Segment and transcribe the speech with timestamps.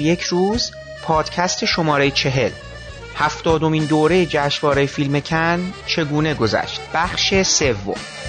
[0.00, 0.70] یک روز
[1.02, 2.50] پادکست شماره چهل.
[3.14, 8.19] هفتادمین دوره جشنواره فیلم کن چگونه گذشت؟ بخش سوم.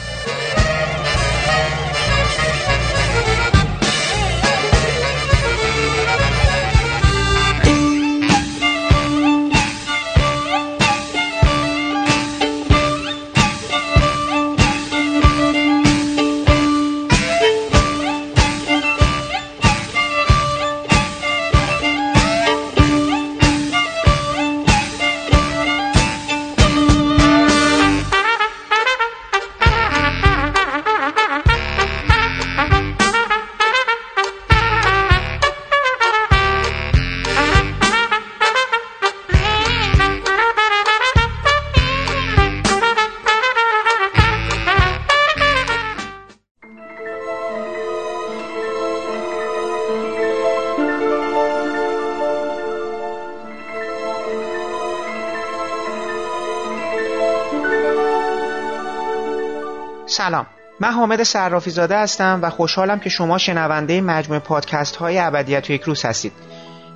[60.82, 65.82] من حامد صرافی زاده هستم و خوشحالم که شما شنونده مجموعه پادکست های ابدیت یک
[65.82, 66.32] روز هستید.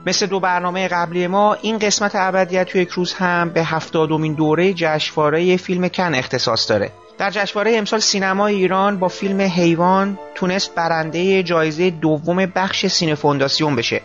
[0.05, 4.73] مثل دو برنامه قبلی ما این قسمت ابدیت و یک روز هم به هفتادمین دوره
[4.73, 6.91] جشنواره فیلم کن اختصاص داره.
[7.17, 13.75] در جشنواره امسال سینما ایران با فیلم حیوان تونست برنده جایزه دوم بخش سینه فونداسیون
[13.75, 14.01] بشه.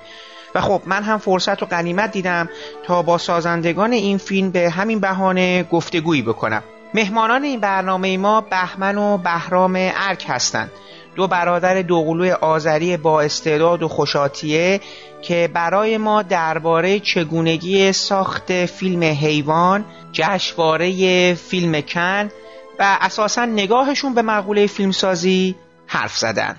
[0.55, 2.49] و خب من هم فرصت و قنیمت دیدم
[2.87, 6.63] تا با سازندگان این فیلم به همین بهانه گفتگویی بکنم.
[6.95, 10.71] مهمانان این برنامه ما بهمن و بهرام ارک هستند.
[11.17, 14.81] دو برادر دوقلوی آذری با استعداد و خوشاتیه
[15.23, 22.31] که برای ما درباره چگونگی ساخت فیلم حیوان جشنواره فیلم کن
[22.79, 25.55] و اساسا نگاهشون به مقوله فیلمسازی
[25.87, 26.57] حرف زدن.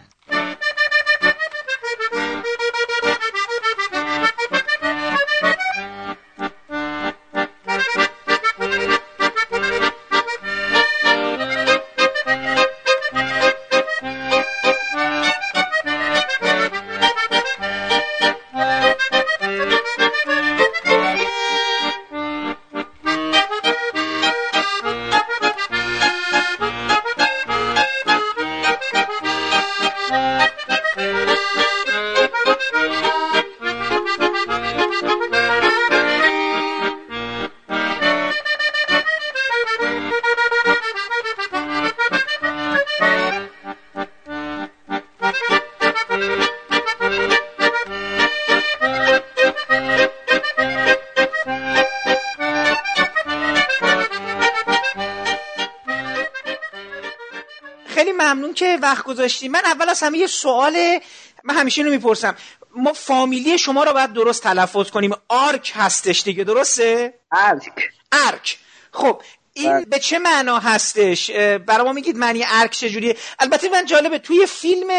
[59.12, 59.48] گذاشتی.
[59.48, 61.00] من اول از همه یه سوال
[61.44, 62.36] من همیشه اینو می‌پرسم.
[62.76, 65.12] ما فامیلی شما رو باید درست تلفظ کنیم.
[65.28, 67.90] آرک هستش دیگه درسته؟ ارک
[68.28, 68.58] ارک
[68.92, 69.22] خب
[69.54, 71.32] این به چه معنا هستش؟
[71.68, 74.92] برای ما میگید معنی ارک چجوریه؟ البته من جالبه توی فیلم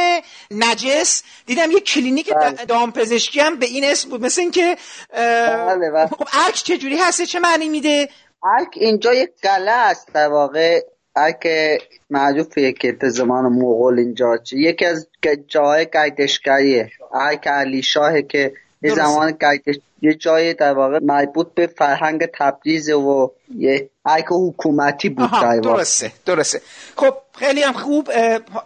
[0.50, 2.32] نجس دیدم یه کلینیک
[2.68, 4.24] دامپزشکی هم به این اسم بود.
[4.24, 4.76] مثل اینکه
[5.12, 6.06] بله بله.
[6.06, 8.08] خب ارک چجوری هسته چه معنی میده؟
[8.58, 10.80] ارک اینجا یک قلعه است در واقع.
[11.16, 11.48] ارک
[12.10, 15.06] معروفیه که تا زمان مغول اینجا چه یکی از
[15.48, 18.52] جاهای گردشگریه ارک علی شاهه که
[18.82, 18.94] یه.
[18.94, 25.24] زمان گردش یه جای در واقع مربوط به فرهنگ تبریز و یه ارک حکومتی بود
[25.24, 25.60] آها در واقع.
[25.60, 26.60] درسته درسته.
[26.96, 28.10] خب خیلی هم خوب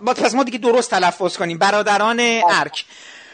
[0.01, 1.59] با پس ما دیگه درست تلفظ کنیم.
[1.59, 2.21] برادران
[2.51, 2.85] ارک.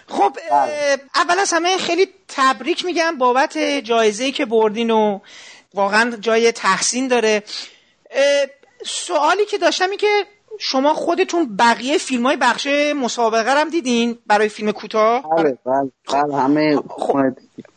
[0.07, 0.69] خب اه،
[1.15, 5.19] اول از همه خیلی تبریک میگم بابت جایزه که بردین و
[5.75, 7.43] واقعا جای تحسین داره.
[8.87, 10.27] سوالی که داشتم این که
[10.59, 15.91] شما خودتون بقیه فیلم های بخش مسابقه رو هم دیدین برای فیلم کوتاه؟ بله بله
[16.13, 17.33] بله همه خب.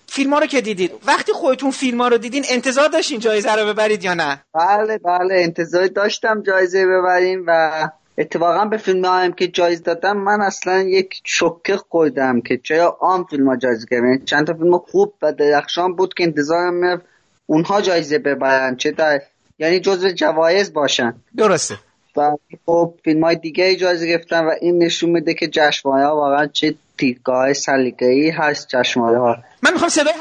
[0.07, 0.91] فیلم ها رو که دیدید.
[1.07, 5.35] وقتی خودتون فیلم ها رو دیدین انتظار داشتین جایزه رو ببرید یا نه؟ بله بله
[5.35, 7.69] انتظار داشتم جایزه ببریم و
[8.17, 13.23] اتفاقا به فیلم هم که جایزه دادم من اصلا یک شوکه خوردم که چرا عام
[13.23, 14.25] فیلم ها جایزه گرفتن.
[14.25, 17.01] چند تا فیلم خوب و درخشان بود که انتظارم
[17.45, 19.21] اونها جایزه ببرن چه در
[19.59, 21.15] یعنی جزو جوایز باشن.
[21.37, 21.75] درسته.
[22.17, 22.31] و
[22.65, 26.75] خب فیلم های دیگه جایزه گرفتن و این نشون میده که جشنواره ها واقعا چه
[26.97, 30.13] دیدگاه سلیقه‌ای هست جشنواره ها من می‌خوام صدای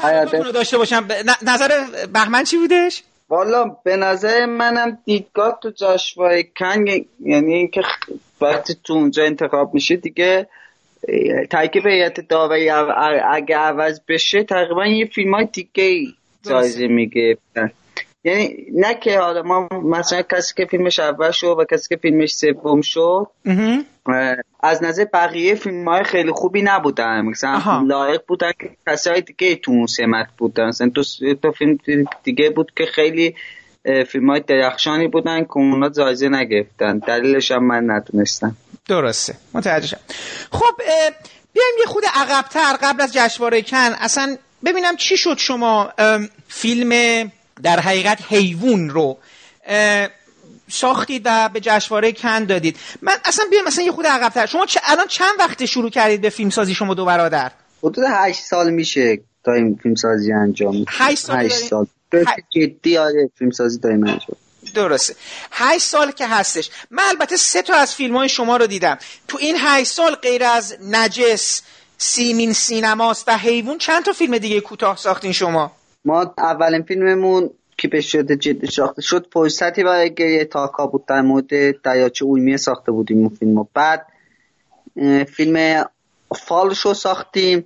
[0.43, 1.07] رو داشته باشم.
[1.47, 1.69] نظر
[2.13, 6.85] بهمن چی بودش؟ والا به نظر منم دیدگاه تو جشنواره کن
[7.19, 7.81] یعنی اینکه
[8.41, 10.47] وقتی تو اونجا انتخاب میشه دیگه
[11.51, 17.71] ترکیب هیئت داوری اگه عوض بشه تقریبا یه فیلم های دیگه ای جایزه می‌گرفتن.
[18.25, 22.33] یعنی نه که حالا ما مثلا کسی که فیلمش اول شد و کسی که فیلمش
[22.33, 23.27] سوم شد
[24.59, 27.21] از نظر بقیه فیلم های خیلی خوبی نبودن.
[27.21, 30.67] مثلا لایق بودن که کسای دیگه تو اون سمت بودن.
[30.67, 30.91] مثلا
[31.41, 31.77] تو, فیلم
[32.23, 33.35] دیگه بود که خیلی
[34.07, 36.97] فیلم های درخشانی بودن که اونا جایزه نگرفتن.
[36.97, 38.55] دلیلش هم من ندونستم
[38.87, 39.35] درسته.
[39.53, 39.99] متوجه شم
[40.51, 40.81] خب
[41.53, 43.77] بیایم یه خود عقبتر قبل از جشنواره کن.
[43.77, 45.93] اصلا ببینم چی شد شما
[46.47, 47.31] فیلم
[47.63, 49.17] در حقیقت حیوان رو.
[50.69, 52.77] ساختید و به جشنواره کن دادید.
[53.01, 54.45] من اصلا بیام مثلا یه خود عقبتر.
[54.45, 57.51] شما چه الان چند وقت شروع کردید به فیلم سازی شما دو برادر؟
[57.83, 60.85] حدود هشت سال میشه تا این فیلم سازی انجام
[61.15, 61.87] سال, هشت سال.
[62.49, 64.37] جدی آره فیلم سازی داریم انجام.
[64.75, 65.15] درسته.
[65.51, 66.69] هشت سال که هستش.
[66.91, 68.97] من البته سه تا از فیلم های شما رو دیدم.
[69.27, 71.61] تو این هشت سال غیر از نجس
[71.97, 75.71] سیمین سینماست و حیوان چند تا فیلم دیگه کوتاه ساختین شما؟
[76.05, 79.27] ما اولین فیلممون که به شده جدی ساخته شد.
[79.33, 84.07] فرصتی برای گریه تاکا بود در مورد دریاچه اویمیه ساخته بودیم اون فیلم بعد
[85.27, 85.85] فیلم
[86.35, 87.65] فالشو ساختیم.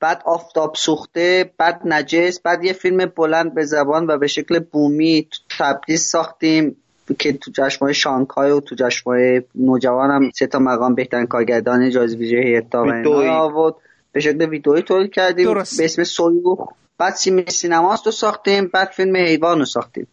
[0.00, 5.28] بعد آفتاب سوخته بعد نجس بعد یه فیلم بلند به زبان و به شکل بومی
[5.58, 6.76] تبریز ساختیم
[7.18, 12.16] که تو جشنواره شانگهای و تو جشنواره نوجوان هم سه تا مقام بهترین کارگردان جایزه
[12.16, 13.74] ویژه هیتا و آورد.
[14.12, 15.54] به شکل ویدئویی تولید کردیم.
[15.54, 16.68] به اسم سویوخ
[16.98, 20.06] بعد سیم سینماست رو ساختیم بعد فیلم حیوان رو ساختیم.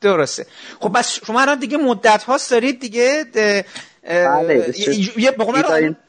[0.00, 0.46] درسته.
[0.80, 3.24] خب بس شما الان دیگه مدت هاست دارید دیگه
[4.04, 4.74] بله
[5.16, 5.34] یه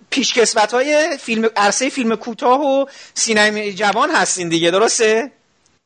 [0.10, 5.32] پیشکسوت های فیلم عرصه فیلم کوتاه و سینما جوان هستین دیگه درسته؟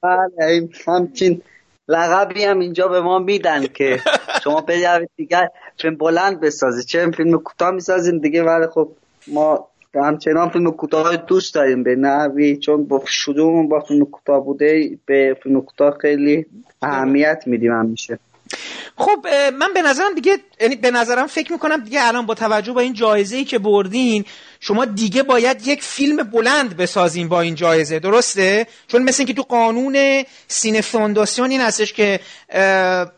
[0.03, 1.41] بله همچین
[1.87, 4.01] لقبی هم اینجا به ما میدن که
[4.43, 5.51] شما بجوید دیگه
[5.81, 6.85] فیلم بلند بسازید.
[6.85, 8.91] چه فیلم کوتاه می‌سازین دیگه ولی خب
[9.27, 14.97] ما همچنان فیلم کوتاه دوست داریم به نحوی چون با شروعمون با فیلم کوتاه بوده
[15.05, 16.45] به فیلم کوتاه خیلی
[16.81, 18.19] اهمیت میدیم همیشه.
[18.95, 19.27] خب
[19.59, 22.93] من به نظرم دیگه یعنی به نظرم فکر می‌کنم دیگه الان با توجه به این
[22.93, 24.25] جایزه ای که بردین
[24.59, 29.41] شما دیگه باید یک فیلم بلند بسازین با این جایزه درسته؟ چون مثل اینکه تو
[29.41, 32.19] قانون سینه فونداسیون این هستش که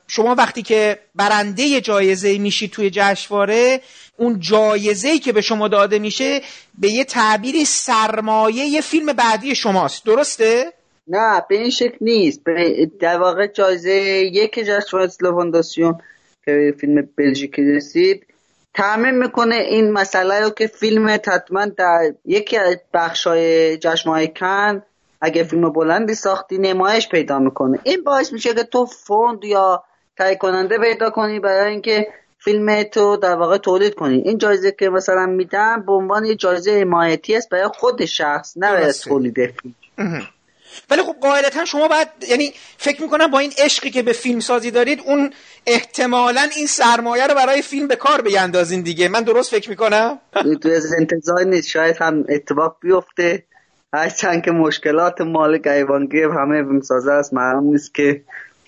[0.08, 3.82] شما وقتی که برنده جایزه میشی توی جشنواره
[4.22, 6.42] اون جایزه ای که به شما داده میشه
[6.80, 10.06] به یه تعبیری سرمایه یه فیلم بعدی شماست.
[10.06, 10.74] درسته؟
[11.08, 12.42] نه به این شکل نیست.
[13.00, 13.92] در واقع جایزه
[14.34, 15.98] یک جشنواره فونداسیون
[16.46, 18.26] که فیلم بلژیکی رسید.
[18.74, 24.84] تعمین می‌کنه این مسئله رو که فیلم حتما در یکی از بخشای جشنواره کن
[25.22, 27.80] اگه فیلم بلندی ساختی نمایش پیدا می‌کنه.
[27.84, 29.84] این باعث میشه که تو فوند یا
[30.18, 32.08] تهیه کننده پیدا کنی برای اینکه
[32.44, 34.18] فیلم تو در واقع تولید کنی.
[34.18, 38.72] این جایزه که مثلا میدم به عنوان یه جایزه حمایتی است برای خود شخص نه
[38.72, 39.76] برای تولید فیلم.
[40.90, 44.72] ولی خب قاعدتا شما باید یعنی فکر می‌کنم با این عشقی که به فیلم سازی
[44.72, 45.34] دارید اون
[45.66, 49.08] احتمالا این سرمایه رو برای فیلم به کار بیندازین دیگه.
[49.08, 50.20] من درست فکر می‌کنم؟
[50.62, 51.68] تو از انتظار نیست.
[51.68, 53.44] شاید هم اتفاق بیفته.
[53.94, 57.34] هرچند که مشکلات مال گیوانگی همه فیلم سازه است.
[57.34, 58.22] معلوم نیست که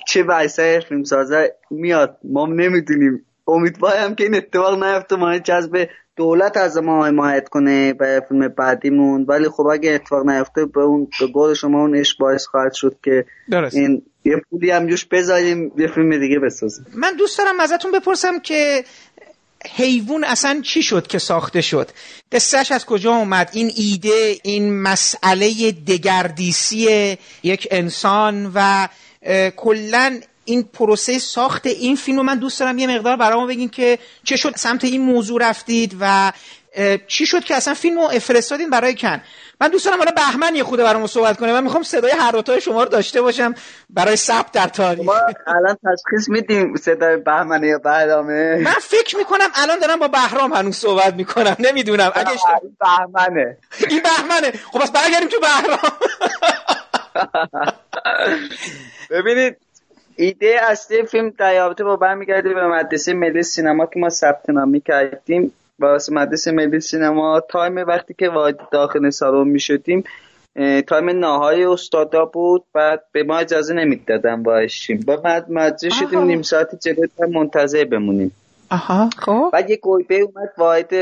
[0.07, 2.17] چه ویسای فیلم سازه میاد.
[2.23, 3.25] ما نمی‌دونیم.
[3.47, 5.15] امیدوارم که این اتفاق نیفته.
[5.15, 9.25] ما جذب دولت از ما حمایت کنه به فیلم بعدیمون.
[9.27, 12.97] ولی خب اگه اتفاق نیفته به اون به گل شما اون عشق باعث خواهد شد
[13.03, 13.75] که درست.
[13.75, 16.85] این یه پولی هم جوش بذاریم یه فیلم دیگه بسازیم.
[16.93, 18.83] من دوست دارم ازتون بپرسم که
[19.75, 21.89] حیوان اصلا چی شد که ساخته شد؟
[22.31, 28.87] قصهش از کجا اومد؟ این ایده این مسئله دگردیسی یک انسان و
[29.55, 33.99] کلا این پروسه ساخت این فیلم رو من دوست دارم یه مقدار برام بگین که
[34.23, 36.31] چه شد سمت این موضوع رفتید و
[37.07, 39.21] چی شد که اصلا فیلم رو فرستادین برای کن؟
[39.61, 41.53] من دوست دارم حالا بهمن یه خوده برام صحبت کنه.
[41.53, 43.53] من می‌خوام صدای هر دوتای شما رو داشته باشم
[43.89, 45.05] برای ثبت در تاریخ.
[45.05, 45.13] ما
[45.47, 48.55] الان تشخیص میدیم صدای بهمن یا بهرامه.
[48.55, 51.55] من فکر می‌کنم الان دارم با بهرام هنوز صحبت می‌کنم.
[51.59, 52.11] نمی‌دونم.
[52.15, 52.31] اگه
[52.79, 53.57] بهمنه.
[53.89, 54.51] این بهمنه.
[54.71, 55.93] خب بس برگردیم تو بهرام.
[59.09, 59.57] ببینید
[60.15, 64.79] ایده اصلی فیلم در رابطه با برمیگرده به مدرسه ملی سینما که ما ثبت نام
[64.79, 65.53] کردیم.
[65.79, 70.03] واسه مدرسه ملی سینما تایم وقتی که وارد داخل سالن می شدیم
[70.87, 72.63] تایم ناهای استادا بود.
[72.73, 78.31] بعد به ما اجازه نمی‌دادن باشیم بعد مدرسه شدیم نیم ساعتی جلوی منتظر بمونیم.
[78.73, 79.49] آها خب.
[79.53, 80.93] بعد یه گویبه اومد وارد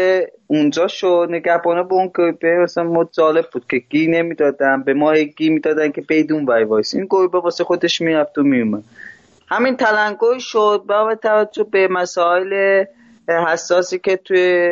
[0.47, 5.15] اونجا شد نگهبانا به اون گویبه مثلا ما جالب بود که گی نمی‌دادن به ما
[5.15, 8.83] گی می‌دادن که بیدون وای وایس این گویبه واسه خودش می‌رفت و میومد.
[9.47, 12.83] همین تلنگوی شد با توجه به مسائل
[13.47, 14.71] حساسی که توی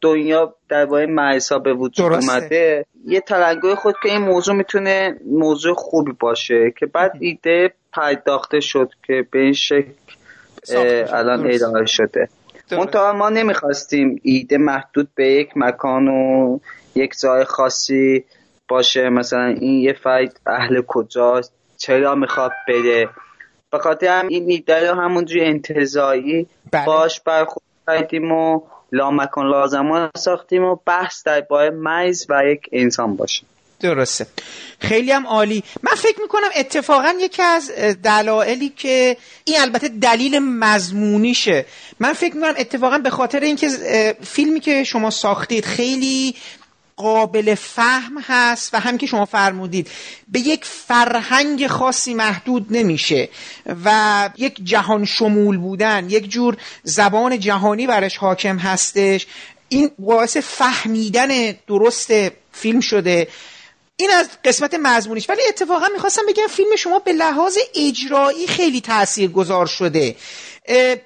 [0.00, 6.12] دنیا درباره مریضا به وجود اومده یه تلنگوی خود که این موضوع می‌تونه موضوع خوبی
[6.20, 9.92] باشه که بعد ایده پرداخته شد که به این شکل
[10.70, 12.28] الان اداره شده.
[12.72, 16.58] منتها ما نمی‌خواستیم ایده محدود به یک مکان و
[16.94, 18.24] یک جای خاصی
[18.68, 19.08] باشه.
[19.08, 23.08] مثلا این یه فرد اهل کجاست؟ چرا می‌خواد بره؟
[23.70, 26.86] به خاطر هم این ایده رو همونجوری انتظایی بله.
[26.86, 28.60] باش برخورد کردیم و
[28.92, 33.46] لامکان لازمان ساختیم و بحث در باره مریض و یک انسان باشه
[33.80, 34.26] درسته.
[34.80, 35.62] خیلی هم عالی.
[35.82, 37.70] من فکر می‌کنم اتفاقا یکی از
[38.02, 41.66] دلایلی که این البته دلیل مضمونیشه.
[42.00, 43.68] من فکر می‌کنم اتفاقا به خاطر اینکه
[44.22, 46.34] فیلمی که شما ساختید خیلی
[46.96, 49.90] قابل فهم هست و هم که شما فرمودید
[50.28, 53.28] به یک فرهنگ خاصی محدود نمیشه
[53.84, 59.26] و یک جهان شمول بودن یک جور زبان جهانی برش حاکم هستش.
[59.68, 62.12] این باعث فهمیدن درست
[62.52, 63.28] فیلم شده.
[63.96, 65.30] این از قسمت مضمونیش.
[65.30, 70.16] ولی اتفاقا می‌خواستم بگم فیلم شما به لحاظ اجرایی خیلی تأثیر گذار شده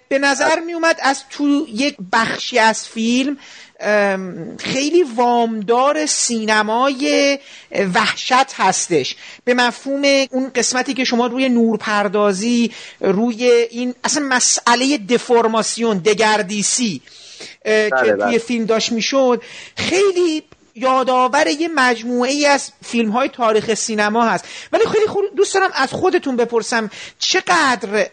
[0.08, 3.38] به نظر میومد از تو یک بخشی از فیلم
[4.58, 7.38] خیلی وامدار سینمای
[7.94, 9.16] وحشت هستش.
[9.44, 17.02] به مفهوم اون قسمتی که شما روی نورپردازی روی این اصلا مسئله دفرماسیون دگردیسی
[17.64, 18.38] که بله، توی بله.
[18.38, 19.42] فیلم داشت می‌شد
[19.76, 20.42] خیلی
[20.80, 24.44] یادآور یه مجموعه ای از فیلم های تاریخ سینما هست.
[24.72, 25.04] ولی خیلی
[25.36, 28.10] دوست دارم از خودتون بپرسم چقدر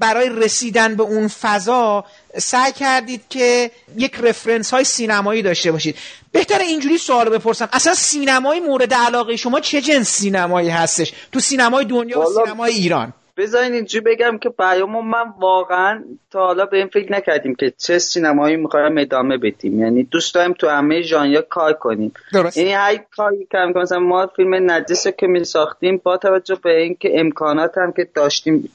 [0.00, 2.04] برای رسیدن به اون فضا
[2.38, 5.96] سعی کردید که یک reference های سینمایی داشته باشید؟
[6.32, 7.68] بهتر اینجوری سوال بپرسم.
[7.72, 13.12] اصلا سینمای مورد علاقه شما چه جنس سینمایی هستش؟ تو سینمای دنیا و سینمای ایران.
[13.40, 17.98] بذارین اینجوری بگم که بهرامو من واقعا تا حالا به این فکر نکردیم که چه
[17.98, 22.56] سینمایی می‌خوایم ادامه بدیم یعنی دوست داریم تو همه ژانر کار کنیم درست.
[22.56, 27.78] یعنی هر کاری کردیم مثلا ما فیلم نجس که میساختیم با توجه به اینکه امکانات
[27.78, 28.70] هم که داشتیم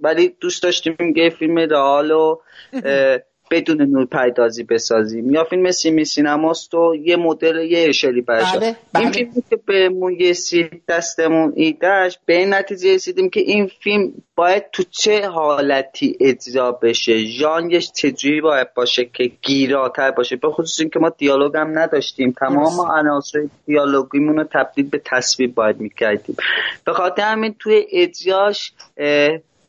[0.00, 2.38] ولی دوست داشتیم یه فیلم رئال و
[3.50, 8.76] بدون نور پردازی بسازیم یا فیلم سیمی سینماست و یه مدل یه اشلی برش بله،
[8.92, 9.02] بله.
[9.02, 14.12] این فیلمی که بهمون یه سی دستمون ایدهش به این نتیجه رسیدیم که این فیلم
[14.36, 20.80] باید تو چه حالتی اجرا بشه؟ ژانرش چجوری باید باشه که گیراتر باشه؟ به خصوص
[20.80, 22.32] اینکه ما دیالوگ هم نداشتیم.
[22.32, 26.36] تمام عناصر دیالوگیمون رو تبدیل به تصویر باید می‌کردیم.
[26.84, 28.72] به خاطر همین توی اجراش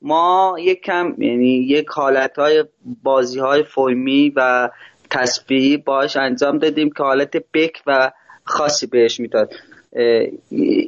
[0.01, 2.65] ما یک کم یعنی یک حالت های
[3.03, 4.69] بازی های فرمی و
[5.09, 8.11] تصویری باش انجام دادیم که حالت بک و
[8.43, 9.53] خاصی بهش می‌داد.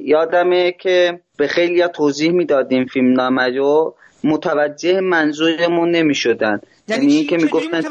[0.04, 3.96] یادمه که به خیلی توضیح می‌دادیم فیلم نامه رو.
[4.24, 7.82] متوجه منظورمون نمی شدن یعنی, یعنی که می‌گفتن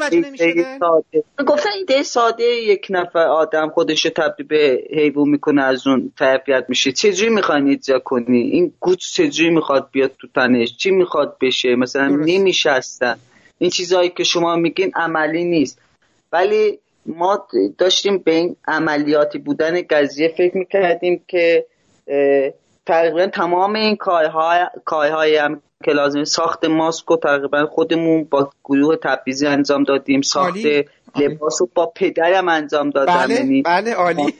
[0.79, 1.23] ساده.
[1.39, 6.91] می‌گفتن ایده ساده یک نفر آدم خودش تبدیل به حیوان می‌کنه از اون طرفیت میشه.
[6.91, 12.07] چجوری می‌خواین ایجا کنی؟ این گوچ چجوری می‌خواد بیاد تو تنش؟ چی می‌خواد بشه؟ مثلا
[12.07, 13.17] نمیشستن.
[13.57, 15.79] این چیزهایی که شما میگین عملی نیست.
[16.31, 17.47] ولی ما
[17.77, 21.65] داشتیم به این عملیاتی بودن قضیه فکر می‌کردیم که
[22.85, 23.95] تقریبا تمام این
[24.85, 30.21] کارهای هم که لازمه ساخت ماسک و تقریبا خودمون با گروه تبعیضی انجام دادیم.
[30.21, 30.57] ساخت
[31.19, 33.13] لباس رو با پدرم انجام دادم.
[33.13, 34.33] بله یعنی بله عالی.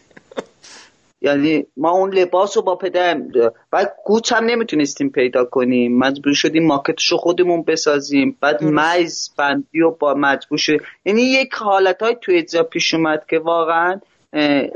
[1.22, 3.32] یعنی ما اون لباس رو با پدرم
[3.72, 5.98] بعد گوچ هم نمی‌تونستیم پیدا کنیم.
[5.98, 8.38] مجبور شدیم ماکتش رو خودمون بسازیم.
[8.42, 13.26] بعد مایز بندی رو با مجبور شد یعنی یک حالت های توی اجرا پیش اومد
[13.30, 14.00] که واقعا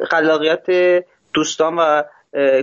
[0.10, 0.66] خلاقیت
[1.34, 2.04] دوستان و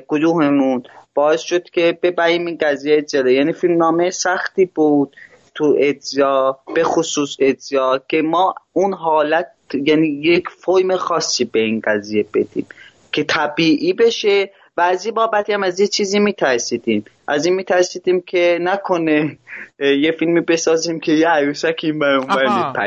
[0.08, 0.82] گروهمون
[1.14, 5.16] باعث شد که ببریم این قضیه اجرا یعنی فیلم نامه سختی بود
[5.54, 11.82] تو اجرا به خصوص اجرا که ما اون حالت یعنی یک فرم خاصی به این
[11.84, 12.66] قضیه بدیم
[13.12, 14.50] که طبیعی بشه.
[14.76, 17.04] و از این بابتی هم از یه چیزی میترسیدیم.
[17.28, 19.38] از این میترسیدیم که نکنه
[19.78, 22.26] یه فیلمی بسازیم که یه عروسک این اون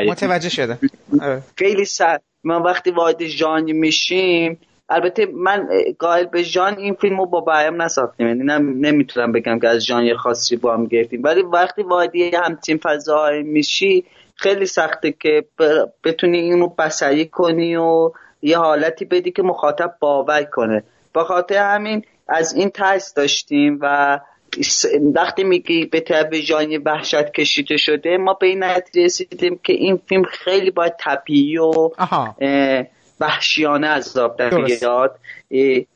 [0.08, 0.78] متوجه شده
[1.56, 5.68] خیلی سر ما وقتی وارد ژانر میشیم البته من
[5.98, 8.26] قائل به ژان این فیلمو با بایم نساختیم.
[8.26, 8.42] یعنی
[8.80, 11.22] نمی‌تونم بگم که از ژان خاصی با هم گرفتیم.
[11.22, 14.04] ولی وقتی وادی همچین فضاهای میشی
[14.34, 15.44] خیلی سخته که
[16.04, 18.10] بتونی اینو بسری کنی و
[18.42, 20.82] یه حالتی بدی که مخاطب باور کنه.
[21.14, 24.18] با خاطر همین از این ترس داشتیم و
[25.14, 30.22] وقتی میگی به ژانر وحشت کشیده شده ما به این نتیجه رسیدیم که این فیلم
[30.22, 31.90] خیلی باید طبیعی و
[33.20, 35.18] وحشیانه عذاب در بیاد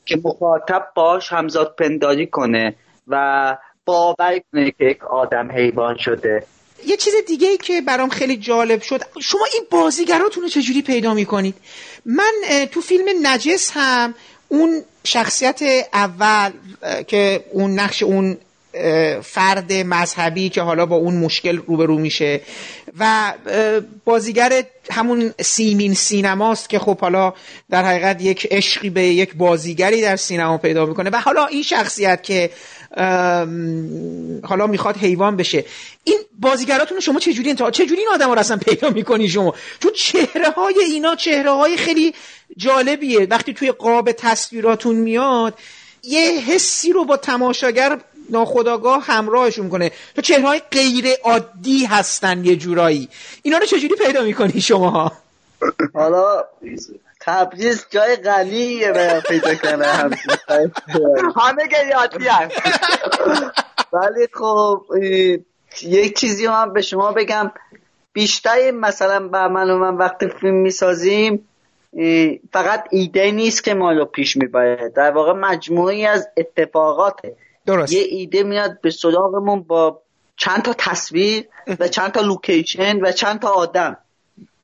[0.06, 2.74] که مخاطب باش همزاد پنداری کنه
[3.08, 6.44] و باور کنه که یک آدم حیوان شده.
[6.86, 11.14] یه چیز دیگه ای که برام خیلی جالب شد شما این بازیگراتون رو چجوری پیدا
[11.14, 11.54] می‌کنید؟
[12.06, 12.32] من
[12.72, 14.14] تو فیلم نجس هم
[14.48, 15.60] اون شخصیت
[15.92, 16.50] اول
[17.06, 18.38] که اون نقش اون
[19.22, 22.40] فرد مذهبی که حالا با اون مشکل روبرو میشه
[22.98, 23.32] و
[24.04, 27.34] بازیگر همون سیمین سینماست که خب حالا
[27.70, 32.22] در حقیقت یک عشقی به یک بازیگری در سینما پیدا می‌کنه و حالا این شخصیت
[32.22, 32.50] که
[34.42, 35.64] حالا می‌خواد حیوان بشه.
[36.04, 40.50] این بازیگراتون شما چجوری انتها چجوری این آدم رو اصلا پیدا می‌کنی شما؟ چون چهره
[40.50, 42.14] های اینا چهره های خیلی
[42.56, 43.26] جالبیه.
[43.30, 45.58] وقتی توی قاب تصویراتون میاد
[46.02, 47.98] یه حسی رو با تماشاگر
[48.32, 49.90] ناخداگاه همراهشون کنه.
[50.14, 53.08] تو چهره های غیر عادی هستن یه جورایی.
[53.42, 55.12] اینا رو چجوری پیدا می‌کنی شما؟
[55.94, 56.44] حالا
[57.20, 59.86] تبریز جای غنیه به پیدا کنه
[61.36, 62.56] همه یادی هست
[63.92, 64.82] ولی خب
[65.82, 67.52] یک چیزی هم به شما بگم.
[68.12, 71.48] بیشتر مثلا به من و من وقتی فیلم می‌سازیم
[72.52, 74.92] فقط ایده نیست که ما رو پیش می‌بره.
[74.96, 77.92] در واقع مجموعی از اتفاقاته درست.
[77.92, 80.02] یه ایده میاد به سراغمون با
[80.36, 81.44] چند تا تصویر
[81.80, 83.96] و چند تا لوکیشن و چند تا آدم.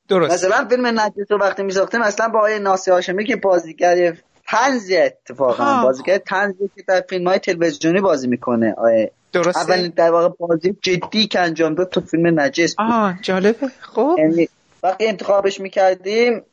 [0.07, 0.33] درست.
[0.33, 5.83] مثلا فیلم نجس رو وقتی میساختیم اصلا با آقای ناصر هاشمی که بازیگر تنز اتفاقا.
[5.83, 8.73] بازیگر تنز که در فیلم های تلویزیونی بازی می‌کنه.
[8.77, 9.61] آقای درسته.
[9.61, 13.67] اولین در واقع بازی جدی که انجام داد تو فیلم نجس بود آه جالبه.
[13.79, 14.15] خب.
[14.19, 14.49] یعنی
[14.83, 16.43] وقتی انتخابش می‌کردیم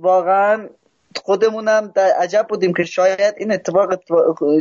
[0.00, 0.68] واقعا
[1.18, 4.00] خودمونم در عجب بودیم که شاید این اتفاق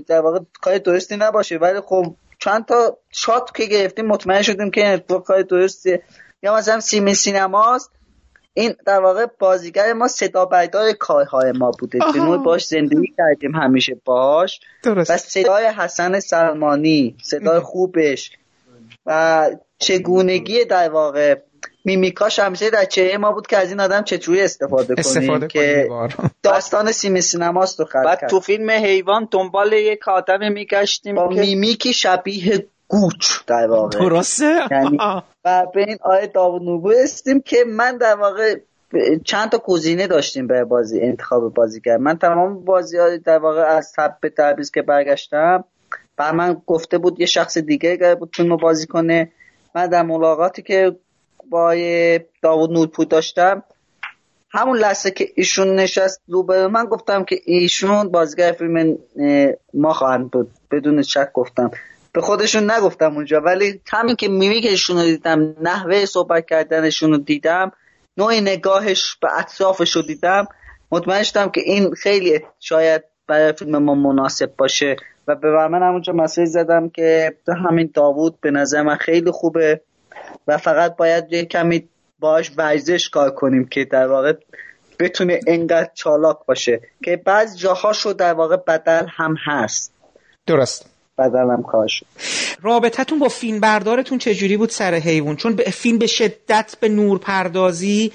[0.07, 1.57] در واقع کار درستی نباشه.
[1.57, 5.99] ولی خب چند تا شات که گرفتیم مطمئن شدیم که این اتفاق کار درستی
[6.43, 7.91] یا مثلا سیمین سینماست.
[8.53, 11.99] این در واقع بازیگر ما صدا بردار کارهای ما بوده.
[12.13, 14.59] که باش زندگی کردیم همیشه باش.
[14.83, 15.11] درست.
[15.11, 18.31] و صدای حسن سلمانی صدای خوبش
[19.05, 21.35] و چگونگی در واقع
[21.85, 25.89] میمیکاش همیشه در چهره ما بود که از این آدم چطوری استفاده, استفاده که
[26.43, 31.93] داستان سیم سینماست رو خلق بعد تو فیلم حیوان دنبال یک آدم میگشتیم با میمیکی
[31.93, 33.99] شبیه گوچ در واقع.
[33.99, 34.97] درسته؟ یعنی
[35.45, 38.55] و به این آیه داوود نوبو استیم که من در واقع
[39.25, 41.97] چند تا گزینه داشتیم به بازی انتخاب بازیگر.
[41.97, 45.63] من تمام بازی های در واقع از تب به تبریز که برگشتم
[46.17, 49.31] بر من گفته بود یه شخص دیگه بود فیلم بازی کنه.
[49.75, 50.95] من در ملاقاتی که
[51.49, 51.75] با
[52.41, 53.63] داوود نورپور داشتم
[54.51, 58.97] همون لحظه که ایشون نشست رو من گفتم که ایشون بازیگر فیلم
[59.73, 60.51] ما خواهند بود.
[60.71, 61.71] بدون شک گفتم.
[62.13, 67.71] به خودشون نگفتم اونجا ولی همین که میمیکشون رو دیدم نحوه صحبت کردنشون رو دیدم
[68.17, 70.47] نوع نگاهش به اطرافش رو دیدم
[70.91, 74.95] مطمئن شدم که این خیلی شاید برای فیلم ما مناسب باشه.
[75.27, 77.37] و به من همونجا مسیج زدم که
[77.69, 79.81] همین داوود به نظر من خیلی خوبه
[80.47, 84.33] و فقط باید یه کمی باش ورزش کار کنیم که در واقع
[84.99, 89.93] بتونه انقدر چالاک باشه که بعض جاهاشو در واقع بدل هم هست.
[90.45, 90.92] درست.
[91.17, 92.05] بدلم کار شد.
[92.61, 98.11] رابطتون با فیلم بردارتون چجوری بود سر حیوان؟ چون فیلم به شدت به نور پردازی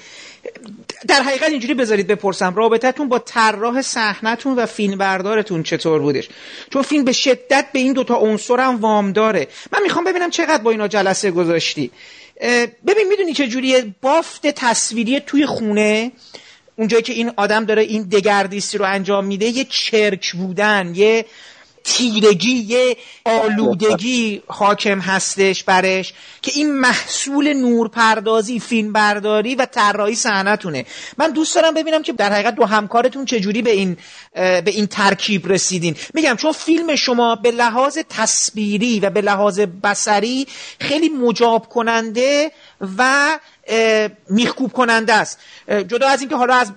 [1.07, 2.55] در حقیقت اینجوری بذارید بپرسم.
[2.55, 6.29] رابطتون با طراح صحنتون و فیلم بردارتون چطور بودش؟
[6.69, 9.47] چون فیلم به شدت به این دوتا عنصر هم وام داره.
[9.73, 11.91] من می‌خوام ببینم چقدر با اینا جلسه گذاشتی.
[12.87, 16.11] ببین می‌دونی چه جوریه بافت تصویری توی خونه
[16.75, 21.25] اونجایی که این آدم داره این دگردیستی رو انجام میده یه چرک بودن یه
[21.83, 30.85] تیرگی یه آلودگی حاکم هستش برش که این محصول نورپردازی فیلم برداری و طراحی صحنتونه
[31.17, 33.97] من دوست دارم ببینم که در حقیقت دو همکارتون چجوری به این
[34.33, 35.95] به این ترکیب رسیدین.
[36.13, 40.47] میگم چون فیلم شما به لحاظ تصویری و به لحاظ بسری
[40.79, 42.51] خیلی مجاب کننده
[42.97, 43.39] و
[44.29, 45.39] میخکوب کننده است.
[45.67, 46.71] جدا از اینکه حالا از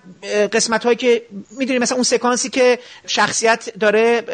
[0.52, 4.24] قسمت هایی که می‌دونی مثلا اون سکانسی که شخصیت داره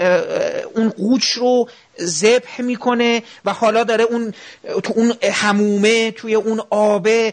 [0.74, 1.68] اون قوچ رو
[2.00, 4.34] ذبح می‌کنه و حالا داره اون
[4.82, 7.32] تو اون همومه توی اون آبه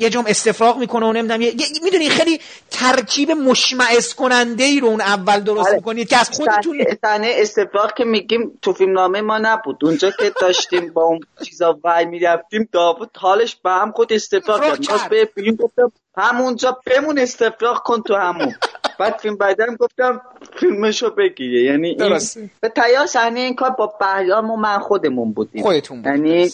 [0.00, 1.40] یه جام استفراغ می‌کنه و نمی‌دونم
[1.82, 5.76] می‌دونی خیلی ترکیب مشمعز کننده ای رو اون اول درست آره.
[5.76, 10.32] می‌کنید که از خودتون صحنه استفراغ که میگیم تو فیلم نامه ما نبود اونجا که
[10.40, 15.56] داشتیم با اون چیزا وای می‌رفتیم داوود حالش به هم خود استفراغ کرد به فیلم
[15.56, 18.54] گفتم همونجا بمون استفراغ کن تو همون
[18.98, 20.20] بعد فیلم بعدم گفتم
[20.60, 22.38] فیلمشو بگیره یعنی درست.
[22.60, 26.06] به تیار صحنه این کار با بهیام و من خودمون بودیم خودتون بود.
[26.06, 26.50] یعنی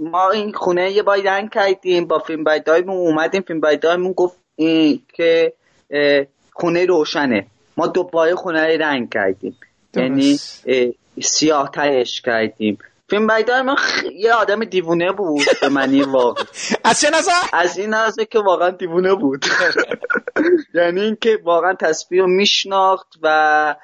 [0.00, 4.36] ما این خونه یه بای رنگ کردیم با فیلم بایدایمون اومدیم فیلم بایدایمون گفت
[5.12, 5.52] که
[6.52, 7.46] خونه روشنه.
[7.76, 9.56] ما دوباره خونه رنگ کردیم.
[9.96, 10.38] یعنی
[11.22, 12.78] سیاه ترش کردیم.
[13.10, 14.04] فیلم بیدار من خ...
[14.12, 16.42] یه آدم دیوونه بود به معنی واقع
[16.84, 19.44] از چه نظر؟ از این نظر که واقعا دیوونه بود.
[20.74, 23.76] یعنی اینکه واقعا تصویر رو میشناخت و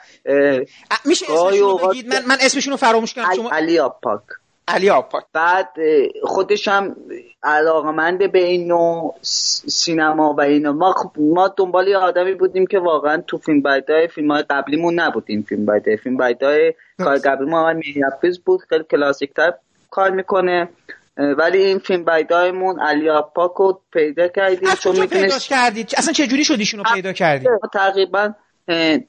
[1.05, 3.35] میشه اسمشون بگید؟ من, من اسمشون رو فراموش کردم.
[3.37, 4.23] شما علی آپاک
[4.69, 5.25] علی آپاک.
[5.33, 5.69] بعد
[6.23, 6.97] خودش هم
[7.43, 13.23] علاقمند به این نوع سینما و اینو ما ما دنبال یه آدمی بودیم که واقعا
[13.27, 15.97] تو فیلم بایدای فیلم های قبلیمون نبود این فیلم بایدای.
[15.97, 19.53] فیلم بایدای کار قبلی ما میرفیز بود خیلی کلاسیک تر
[19.91, 20.69] کار می‌کنه.
[21.17, 24.75] ولی این فیلم بایدایمون علی آپاک رو پیدا کردیم.
[24.75, 28.35] چون می‌تونست کردید؟ اصلا چه جوری شد ایشونو پیدا کردید؟ تقریبا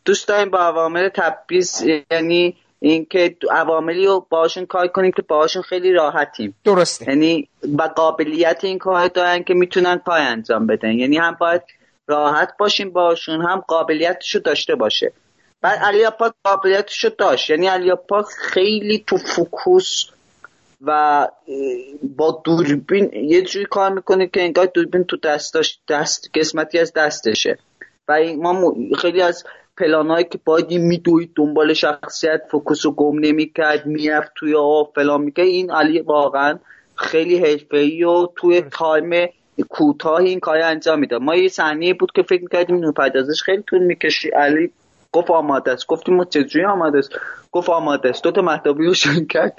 [0.05, 2.57] دوست داریم با عوامل تبعیض یعنی
[2.89, 6.55] اینکه عواملی رو باشون کار کنیم که باشون خیلی راحتیم.
[6.63, 7.09] درسته.
[7.09, 10.91] یعنی با قابلیت این کار دارن که می‌تونن کار انجام بدن.
[10.91, 11.61] یعنی هم باید
[12.07, 15.13] راحت باشیم باشون هم قابلیتشو داشته باشه.
[15.61, 17.49] بعد علی پاک قابلیتشو داشت.
[17.49, 20.05] یعنی علی پاک خیلی تو فوکوس
[20.81, 21.27] و
[22.17, 27.57] با دوربین یه جوری کار می‌کنه که انگار دوربین تو دستش دست قسمتی از دستشه.
[28.07, 29.43] و ما خیلی از
[29.77, 35.45] پلانایی که باید میدوید دنبال شخصیت focus رو گم نمی‌کرد می‌رفت توی آب فلان می‌کرد.
[35.45, 36.59] این علی واقعا
[36.95, 39.27] خیلی حرفه‌ای و توی time
[39.69, 41.21] کوتاه این کار انجام می‌داد.
[41.21, 44.71] ما یه صحنه بود که فکر می‌کردیم نور پردازش خیلی طول می‌کشه علی
[45.11, 45.87] گفت آماده است.
[45.87, 47.09] گفتیم ما چجوری آماده است؟
[47.51, 48.23] گفت آماده است.
[48.23, 48.93] دوتا مهتابی رو
[49.29, 49.55] کرد.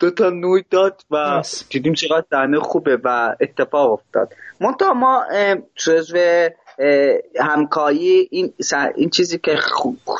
[0.00, 4.32] دوتا نور داد و دیدیم چقدر صحنه خوبه و اتفاق افتاد.
[4.60, 5.24] منتها ما
[5.74, 6.16] جزو
[7.40, 8.52] همکاری این,
[8.96, 9.56] این چیزی که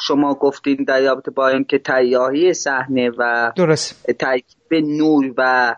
[0.02, 5.74] شما گفتین در رابطه با اینکه تیاهی صحنه و درست ترکیب نور و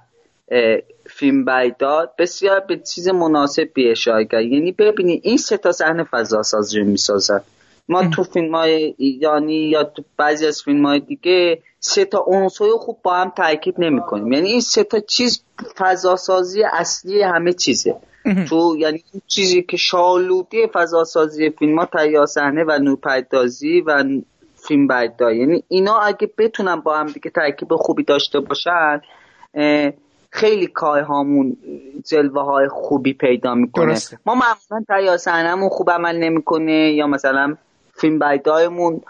[1.06, 4.44] فیلم برداد بسیار به چیز مناسبی اشاره کرد.
[4.44, 7.40] یعنی ببینید این سه تا صحنه فضا سازی می‌سازن
[7.88, 12.64] ما تو فیلم های ایرانی یا تو بعضی از فیلم های دیگه سه تا عنصر
[12.78, 15.42] خوب با هم ترکیب نمی کنیم یعنی این سه تا چیز
[15.76, 17.96] فضا سازی اصلی همه چیزه.
[18.48, 24.04] تو یعنی چیزی که شالودی فضا سازی فیلم ها تیا صحنه و نورپردازی و
[24.54, 29.00] فیلم برداری یعنی اینا اگه بتونن با هم دیگه ترکیب خوبی داشته باشن
[30.30, 31.56] خیلی کارهامون
[32.10, 33.94] جلوه های خوبی پیدا می‌کنه.
[34.26, 37.56] ما معمولا تیا صحنهمون خوب عمل نمی‌کنه یا مثلا
[37.94, 39.00] فیلم بردارمون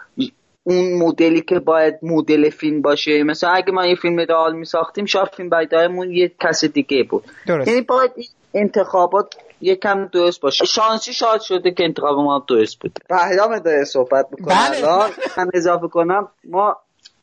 [0.62, 3.22] اون مدلی که باید مدل فیلم باشه.
[3.22, 7.24] مثلا اگه ما یه فیلم رئال میساختیم شاید فیلم بردارمون یه کس دیگه بود.
[7.66, 8.10] یعنی باید
[8.54, 10.64] انتخابات یکم درست باشه.
[10.64, 12.98] شانسی شاید شده که انتخاب ما درست بود.
[13.10, 14.54] پهلام داره صحبت می‌کنه.
[14.54, 14.76] بله.
[14.76, 16.76] الان من اضافه کنم ما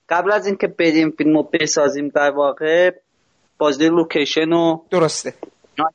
[0.10, 2.92] قبل از اینکه بریم فیلمو بسازیم در واقع
[3.58, 5.34] بازدید لوکیشن رو درسته.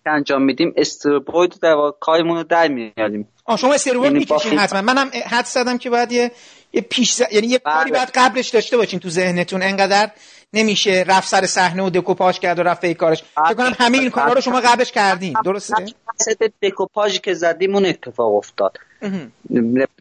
[0.07, 0.75] انجام میدیم.
[0.77, 4.83] استربوید در واقع کارمون رو در میاریم آه شما استربوید یعنی می‌کشین حتما.
[4.83, 6.31] منم حد زدم که باید یه
[6.73, 7.99] یه پیش یعنی یه کاری بله.
[7.99, 9.63] باید قبلش داشته باشین تو ذهنتون.
[9.63, 10.11] انقدر
[10.53, 13.23] نمیشه رفت سر صحنه و دکوپاژ کرد و رفت به کارش.
[13.23, 15.35] فکر کنم همه این کارا رو شما قبلش کردین.
[15.45, 15.75] درسته؟
[16.19, 18.77] درصد دکوپاژی که زدیم اون اتفاق افتاد.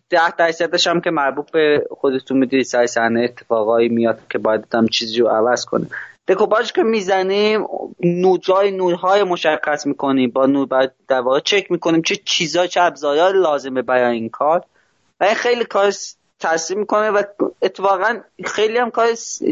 [0.09, 4.87] ده درصدش هم که مربوط به خودتون می‌دونید سر صحنه اتفاقایی میاد که باید هم
[4.87, 5.87] چیزی رو عوض کنه.
[6.27, 7.65] دکوپاژ که می‌زنیم
[8.03, 10.29] نوجای نورهای مشخص می‌کنیم.
[10.29, 14.63] با نور در واقع چک می‌کنیم چه چیزا چه ابزارها لازمه برای این کار.
[15.19, 15.93] و خیلی کار
[16.39, 17.23] تاثیر می‌کنه و
[17.61, 19.07] اتفاقا خیلی هم کار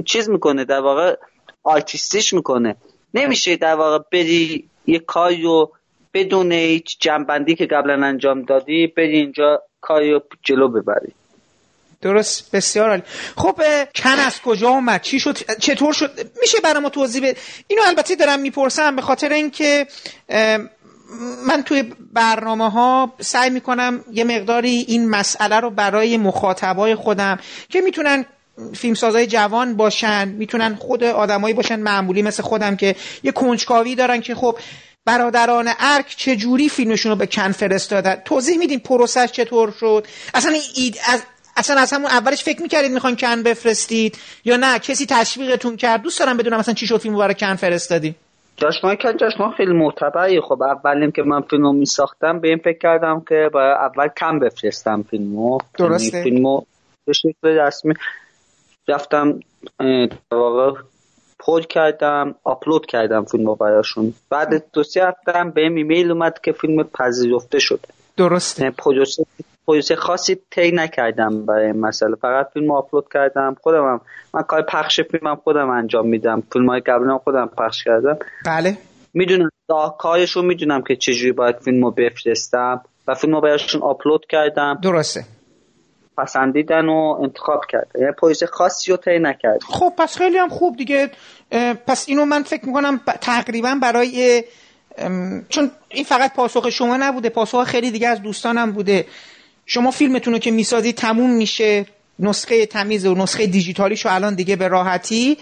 [0.06, 1.16] چیز می‌کنه در واقع
[1.64, 2.76] آرتیستیش می‌کنه.
[3.14, 5.72] نمیشه در واقع بری یه کاری رو
[6.14, 11.14] بدون هیچ جنبندی که قبلا انجام دادی بری اینجا کاری رو جلو ببری.
[12.02, 12.56] درست.
[12.56, 13.04] بسیار عالی.
[13.38, 13.62] خب
[14.04, 18.16] کن از کجا اومد؟ چی شد؟ چطور شد؟ میشه برای ما توضیح بده؟ اینو البته
[18.16, 19.88] دارم می‌پرسم به خاطر اینکه
[21.48, 27.40] من توی برنامه ها سعی می‌کنم یه مقداری این مسئله رو برای مخاطبای خودم
[27.70, 28.26] که می‌تونن
[28.76, 34.36] فیلمسازای جوان باشن می‌تونن خود آدمایی باشن معمولی مثل خودم که یه کنجکاوی دارن که
[34.36, 34.58] خب
[35.06, 40.58] برادران ارک چه جوری فیلمشون رو به کن فرستادن؟ توضیح میدین پروسش چطور شد؟ اصلا
[40.76, 41.22] اید از
[41.58, 46.20] اصلا از همون اولش فکر می‌کردید می‌خوان کن بفرستید یا نه؟ کسی تشویقتون کرد؟ دوست
[46.20, 48.16] دارم بدونم اصلا چی شد فیلمو برای کن فرستادی.
[48.58, 52.78] جشنهای که جشنها خیلی معتبری خب اولیم که من فیلمو می ساختم به این فکر
[52.78, 55.58] کردم که باید اول کم بفرستم فیلمو.
[55.80, 56.18] درسته.
[56.18, 56.62] یعنی فیلمو
[57.06, 57.94] به شکل رسمی
[58.88, 59.40] رفتم
[60.32, 60.80] واقع
[61.40, 64.14] پر کردم آپلود کردم فیلمو براشون.
[64.30, 67.88] بعد دو سه هفته به ایمیل اومد که فیلم پذیرفته شده.
[68.18, 68.64] درسته.
[68.64, 68.76] یعنی
[69.68, 72.16] پروژه خاصی طی نکردم برای این مسئله.
[72.16, 74.02] فقط فیلم آپلود کردم خودم هم.
[74.34, 76.44] من کار پخش فیلمم خودم انجام میدم.
[76.54, 78.18] فیلم های قبلا خودم پخش کردم.
[78.46, 78.78] بله.
[79.14, 79.50] می‌دونم
[80.00, 84.80] کارشون می‌دونم که چجوری باید فیلم رو بفرستم و فیلم رو براشون آپلود کردم.
[84.84, 85.24] درسته.
[86.18, 90.78] پسندیدن و انتخاب کرد یعنی پروژه خاصی رو طی نکرد خب پس خیلی هم خوب
[90.78, 91.12] دیگه.
[91.88, 94.44] پس اینو من فکر می‌کنم تقریبا برای
[95.50, 97.30] چون این فقط پاسخ شما نبوده.
[97.30, 99.06] پاسخ خیلی دیگه از دوستانم بوده.
[99.68, 101.86] شما فیلمتون رو که می‌سازی تموم میشه.
[102.20, 105.38] نسخه تمیز و نسخه دیجیتالیش رو الان دیگه به راحتی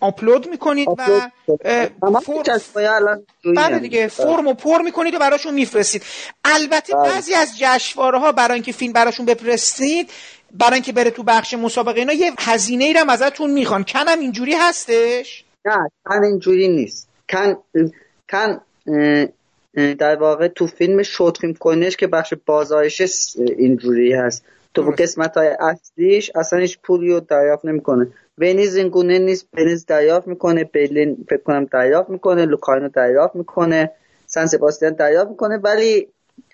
[0.00, 1.20] آپلود می‌کنید و
[2.20, 3.24] فرم
[3.56, 6.02] بله دیگه فرم پر می‌کنید و براشون میفرستید.
[6.44, 7.02] البته بله.
[7.02, 10.10] بعضی از جشنواره ها برای اینکه فیلم براشون بفرستید
[10.54, 13.84] برای اینکه بره تو بخش مسابقه اینا یه هزینه ای هم ازتون می‌خوان.
[13.84, 17.08] کنم اینجوری هستش؟ نه کن اینجوری نیست.
[17.32, 17.56] کن
[18.30, 18.60] کن
[19.98, 23.02] در واقع تو فیلم شورت فیلم کنش که بخش بازارش
[23.56, 24.44] اینجوری هست.
[24.74, 28.06] تو قسمت های اصلیش اصلا هیچ پولی رو دریافت نمی‌کنه.
[28.38, 33.90] ونیز این گونه نیست ونیز دریافت می‌کنه برلین فکر کنم دریافت می‌کنه لوکاینو دریافت می‌کنه
[34.26, 36.08] سن سباستیان دریافت می‌کنه ولی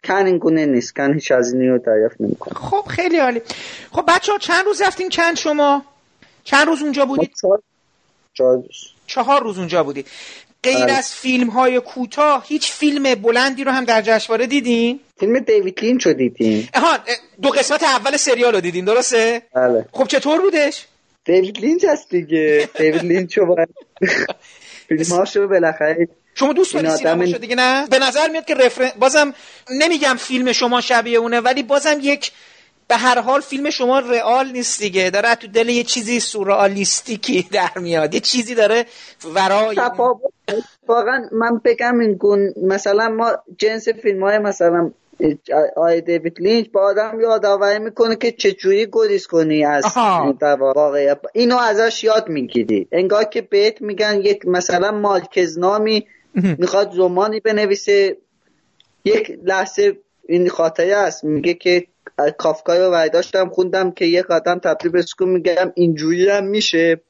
[0.05, 0.97] کن این گونه نیست.
[0.97, 2.55] کن هیچ از رو دریافت نمی‌کنه.
[2.55, 3.43] خب خیلی عالی.
[3.93, 5.85] خب بچه ها چند روز رفتین کن شما؟
[6.45, 7.33] چند روز اونجا بودید؟
[8.35, 8.85] چهار روز.
[9.07, 10.07] چهار روز اونجا بودید.
[10.65, 10.93] غیر بله.
[10.93, 16.07] از فیلم های کوتاه هیچ فیلم بلندی رو هم در جشنواره دیدین؟ فیلم دیوید لینچ
[16.07, 16.99] رو دیدین آها
[17.43, 19.85] دو قسمت اول سریال رو دیدین درسته؟ بله.
[19.93, 20.87] خب چطور بودش؟
[21.25, 22.69] دیوید لینچ هست دیگه.
[22.79, 23.57] دیوید لینچ رو
[24.89, 29.35] فیلم هاشو بالاخره شما دوست داری سینما دیگه نه؟ به نظر میاد که رفرن بازم
[29.71, 32.33] نمیگم فیلم شما شبیه اونه ولی بازم یک
[32.89, 35.11] به هر حال فیلم شما رئال نیست دیگه.
[35.11, 38.15] داره تو دل یه چیزی سورئالیستیکی در میاد.
[38.15, 38.87] یه چیزی داره
[39.35, 39.77] ورای
[40.89, 44.91] واقعا من بگم این گون مثلا ما جنس فیلم های مثلا
[45.77, 49.85] آی دیوید لینچ با آدم یادآوری می‌کنه که چجوری گریز کنی از
[50.41, 52.89] در واقع اینو ازش یاد می‌گیری.
[52.93, 58.17] انگار که بهت میگن یک مثلا مالکزنامی می‌خواد زمانی بنویسه.
[59.05, 59.97] یک لحظه
[60.29, 61.25] این خاطره است.
[61.25, 61.87] میگه که
[62.39, 67.01] کافکای رو داشتم خوندم که یک آدم تبدیل به سکون میگم اینجوری هم میشه.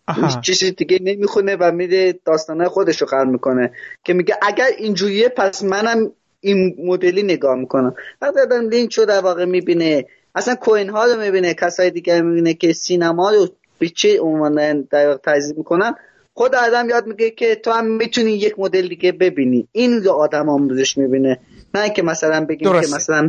[0.42, 3.72] چیزی دیگه نمی‌خونه و میره داستانه خودش رو خلق می‌کنه
[4.04, 7.94] که میگه اگر اینجوریه پس منم این مدلی نگاه می‌کنم.
[8.22, 10.06] وقتی آدم لینک رو در واقع می‌بینه.
[10.34, 15.06] اصلا کوین ها رو می‌بینه کسای دیگه می‌بینه که سینما رو به چه عنوان در
[15.06, 15.94] واقع تجزیه می‌کنن.
[16.34, 19.68] خود آدم یاد میگه که تو هم می‌تونی یک مدل دیگه ببینی.
[19.72, 21.38] این رو آدم آموزش می‌بینه.
[21.74, 23.26] نه که مثلا بگیم که مثلا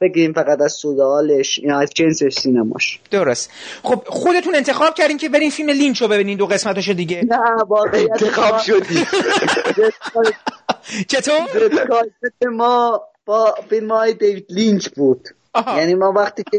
[0.00, 3.00] بگیم فقط از سودالش یا از جنس سینماش.
[3.10, 3.50] درست.
[3.82, 7.24] خب خودتون انتخاب کردین که برین فیلم لینچ رو ببینین دو قسمتشو دیگه.
[7.28, 9.06] نه واقعیت انتخاب شدی.
[11.08, 11.48] چطور؟
[12.52, 15.28] ما با فیلم های دیوید لینچ بود.
[15.76, 16.58] یعنی ما وقتی که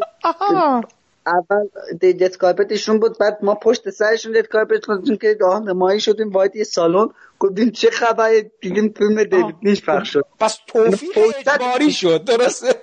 [1.26, 1.68] اول
[2.00, 6.56] red carpet شون بود بعد ما پشت سرشون red carpet خودتون که راهنمایی شدیم وارد
[6.56, 7.08] یه سالن
[7.40, 10.26] گفتیم چه خبر دیدیم فیلم دیوید لینچ پخش شد.
[10.40, 12.76] پس توفیق اجباری شد درسته؟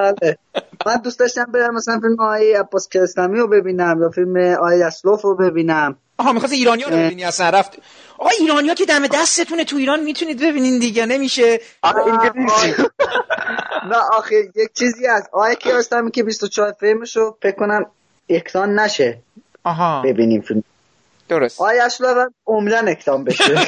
[0.00, 0.38] بله.
[0.86, 5.22] من دوست داشتم برم مثلا فیلم آقای عباس کیارستمی رو ببینم یا فیلم آقای اسلوف
[5.22, 5.96] رو ببینم.
[6.18, 7.78] آها می‌خواست ایرانی رو ببینی؟ اصلا رفت
[8.18, 11.60] آقا ایرانی که دم دستتونه تو ایران می‌تونید ببینین دیگه نمیشه.
[13.90, 17.86] نه آخه یک چیزی از آقای کیارستمی که 24 فیلمش رو فکر کنم
[18.28, 19.18] اکران نشه
[19.64, 20.02] آها.
[20.02, 20.62] ببینیم فیلم.
[21.28, 21.60] درست.
[21.60, 23.44] آقای اسلوف عمرن اکران بشه.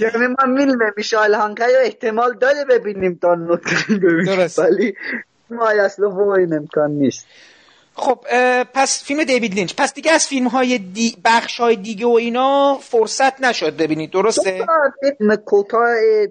[0.00, 4.24] یعنی ما میلم میشال هانکای رو احتمال داره ببینیم تا ببینیم.
[4.24, 4.58] درست.
[4.58, 4.94] ولی
[5.50, 7.26] ما اصلا این امکان نیست.
[7.94, 8.18] خب
[8.74, 9.74] پس فیلم دیوید لینچ.
[9.76, 11.16] پس دیگه از فیلم های دی...
[11.24, 14.10] بخش های دیگه و اینا فرصت نشد ببینید.
[14.10, 14.66] درسته؟
[15.18, 15.86] فیلم کوتاه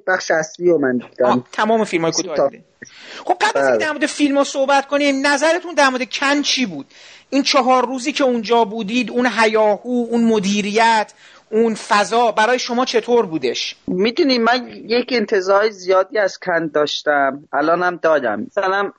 [0.07, 1.43] بخش اصلی رو من دیدم.
[1.51, 2.51] تمام فیلم های کوتاه
[3.25, 6.85] خب قبل از در مورد فیلم ها صحبت کنیم نظرتون در مورد کن چی بود؟
[7.29, 11.13] این چهار روزی که اونجا بودید اون هیاهو اون مدیریت
[11.51, 17.43] اون فضا برای شما چطور بودش؟ می‌دونی من یک انتظار زیادی از کن داشتم.
[17.53, 18.41] الانم دادم.
[18.41, 18.91] مثلا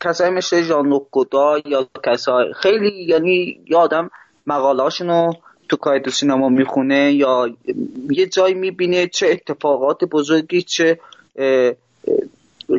[0.00, 4.10] کسایی مثل ژان گودا یا کسای خیلی یعنی یادم
[4.46, 5.32] مقالهاشونو
[5.68, 7.50] تو کایدو سینما می‌خونه یا
[8.10, 10.98] یه جایی می‌بینه چه اتفاقات بزرگی چه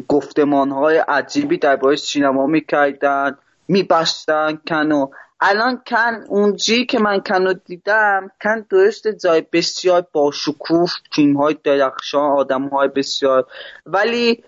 [0.07, 5.07] گفتمان های عجیبی در باید سینما می‌کردن میبستن کنو
[5.45, 11.55] الان کن اونجی که من کنو دیدم کن درست جای بسیار با شکوف تیم های
[11.63, 13.47] درخشان آدم های بسیار.
[13.85, 14.43] ولی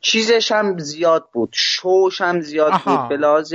[0.00, 3.08] چیزش هم زیاد بود شوش هم زیاد بود.
[3.08, 3.52] بلاز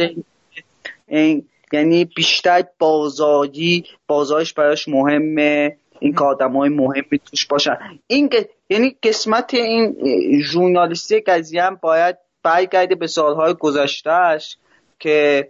[1.73, 7.77] یعنی بیشتر بازاری بازارش براش مهمه این که آدم های مهمی توش باشن.
[8.07, 8.29] این
[8.69, 9.95] یعنی قسمت این
[10.41, 14.57] ژورنالیستی قضیه هم باید برگرده به سالهای گذشتهش
[14.99, 15.49] که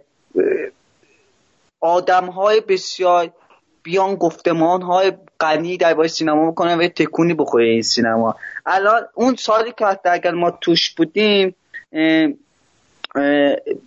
[1.80, 3.30] آدم های بسیار
[3.82, 8.36] بیان گفتمان های غنی در باید سینما بکنن و تکونی بخوره این سینما.
[8.66, 11.54] الان اون سالی که حتی اگر ما توش بودیم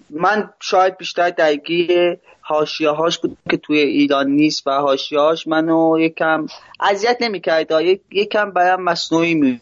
[0.09, 5.99] من شاید بیشتر درگیر هاشیه هاش بود که توی ایران نیست و هاشیه هاش منو
[5.99, 6.47] یکم
[6.79, 7.71] اذیت نمی‌کرد.
[8.11, 9.59] یکم برایم مصنوعی می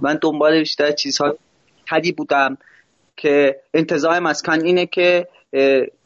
[0.00, 1.34] من دنبال بیشتر چیزها
[1.90, 2.58] کدی بودم
[3.16, 5.28] که انتظار مسکن اینه که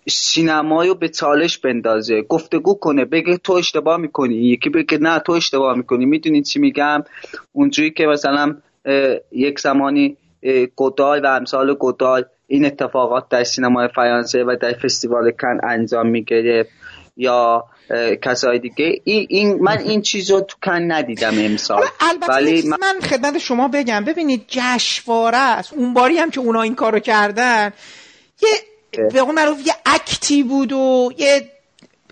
[0.09, 2.23] سینمایی رو به چالش بندازه.
[2.23, 4.35] گفتگو کنه بگه تو اشتباه می‌کنی.
[4.35, 6.07] یکی بگه نه تو اشتباه می‌کنی.
[6.07, 7.05] می‌دونی چی میگم؟
[7.53, 8.57] اونجوری که مثلا
[9.33, 10.17] یک زمانی
[10.77, 16.71] گدال و امثال گدال این اتفاقات در سینمای فرانسه و در فستیوال کن انجام می‌گرفت
[17.17, 17.65] یا
[18.23, 19.01] کسای دیگه.
[19.05, 21.83] این من این چیز رو تو کن ندیدم امسال.
[22.01, 22.77] البته ولی من...
[22.81, 24.05] من خدمت شما بگم.
[24.05, 25.73] ببینید جشواره است.
[25.73, 27.73] اون باری هم که اونا این کارو کردن
[28.43, 28.49] یه
[29.13, 31.51] به اون معروف یه اکتی بود و یه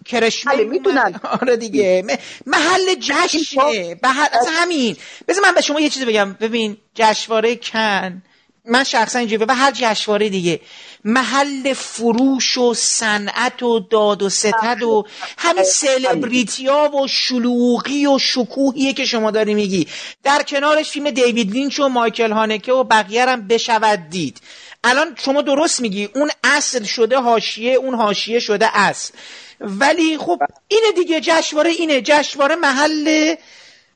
[0.05, 2.05] کرشمه می‌تونن آره دیگه.
[2.47, 3.97] محل جشنه.
[4.03, 4.97] محل از همین.
[5.29, 6.33] بذار من به شما یه چیزی بگم.
[6.33, 8.23] ببین جشنواره کن.
[8.69, 10.61] من شخصا اینجوری و هر جشنواره دیگه.
[11.05, 15.07] محل فروش و صنعت و داد و ستد و
[15.39, 19.87] همین سلبریتیا و شلوغی و شکوهیه که شما داری میگی.
[20.25, 24.41] در کنارش فیلم دیوید لینچ و مایکل هانکه و بقیه هم بشود دید.
[24.87, 29.15] الان شما درست میگی اون اصل شده هاشیه اون هاشیه شده اصل.
[29.61, 32.01] ولی خب اینه دیگه جشنواره اینه.
[32.01, 33.35] جشنواره محل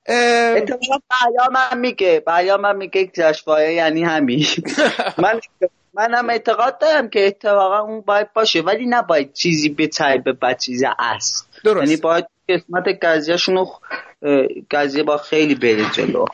[0.08, 0.98] اتفاقا
[1.52, 2.22] من میگه
[2.60, 4.46] من میگه جشنواره یعنی همین.
[5.22, 5.40] من
[5.94, 9.90] من هم اعتقاد دارم که اتفاقا اون باید باشه ولی نباید چیزی به
[10.24, 11.44] به بعد چیز اصل.
[11.64, 11.88] درست.
[11.88, 13.68] یعنی باید قسمت قضیهشون رو
[14.70, 16.24] قضیه با خیلی بره جلو.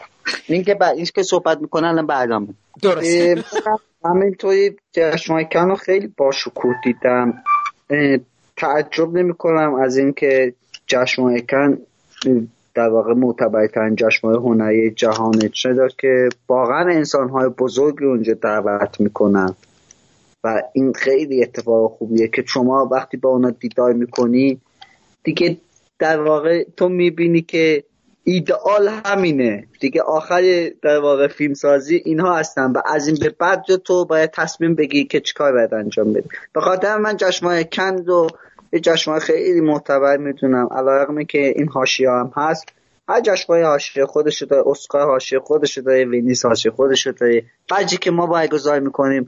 [0.46, 2.54] این که با این که صحبت می‌کنن الان بعدم.
[2.82, 3.06] درست.
[4.06, 7.42] همینطوری جشنواره رو خیلی با شکوه دیدم
[8.56, 10.54] تعجب نمی کنم از اینکه
[10.86, 11.78] جشن کن
[12.74, 19.54] در واقع معتبرترین جشنواره هنری جهانه چرا که واقعا انسان های بزرگی اونجا دعوت می‌کنن.
[20.44, 24.60] و این خیلی اتفاق خوبیه که شما وقتی با اونا دیدار می‌کنی
[25.24, 25.56] دیگه
[25.98, 27.84] در واقع تو می‌بینی که
[28.28, 29.66] ایدئال همینه.
[29.80, 34.30] دیگه آخر در واقع فیلم سازی اینها هستن و از این به بعد تو باید
[34.30, 36.28] تصمیم بگی که چیکار باید انجام بدی.
[36.52, 38.26] به خاطر من جشنواره کند و
[38.72, 42.64] یه جشنواره خیلی معتبر می‌دونم علیرغم که این حاشیه هم هست
[43.08, 47.42] هر جشنواره حاشیه خودش داره اسکار حاشیه خودش داره وینیس حاشیه خودش داره.
[48.00, 49.26] که ما برگزار می‌کنیم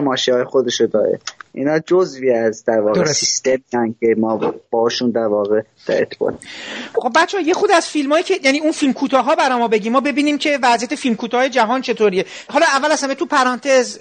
[0.00, 1.18] ماشی های خودش داره.
[1.54, 6.34] اینا جزوی از در واقع سیستم که ما باشون در واقع در ارتباط.
[6.94, 9.68] خب بچه یه خود از فیلم هایی که یعنی اون فیلم کوتاه ها برای ما
[9.68, 9.92] بگیم.
[9.92, 12.24] ما ببینیم که وضعیت فیلم کوتاه جهان چطوریه.
[12.48, 13.98] حالا اول از همه تو پرانتز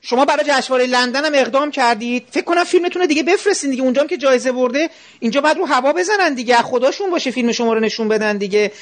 [0.00, 2.26] شما برای جشنواره لندن هم اقدام کردید.
[2.30, 3.82] فکر کنم فیلمتون دیگه بفرستین دیگه.
[3.82, 6.56] اونجا که جایزه برده اینجا بعد رو هوا بزنن دیگه.
[6.56, 8.72] خداشون باشه فیلم شما رو نشون بدن دیگه.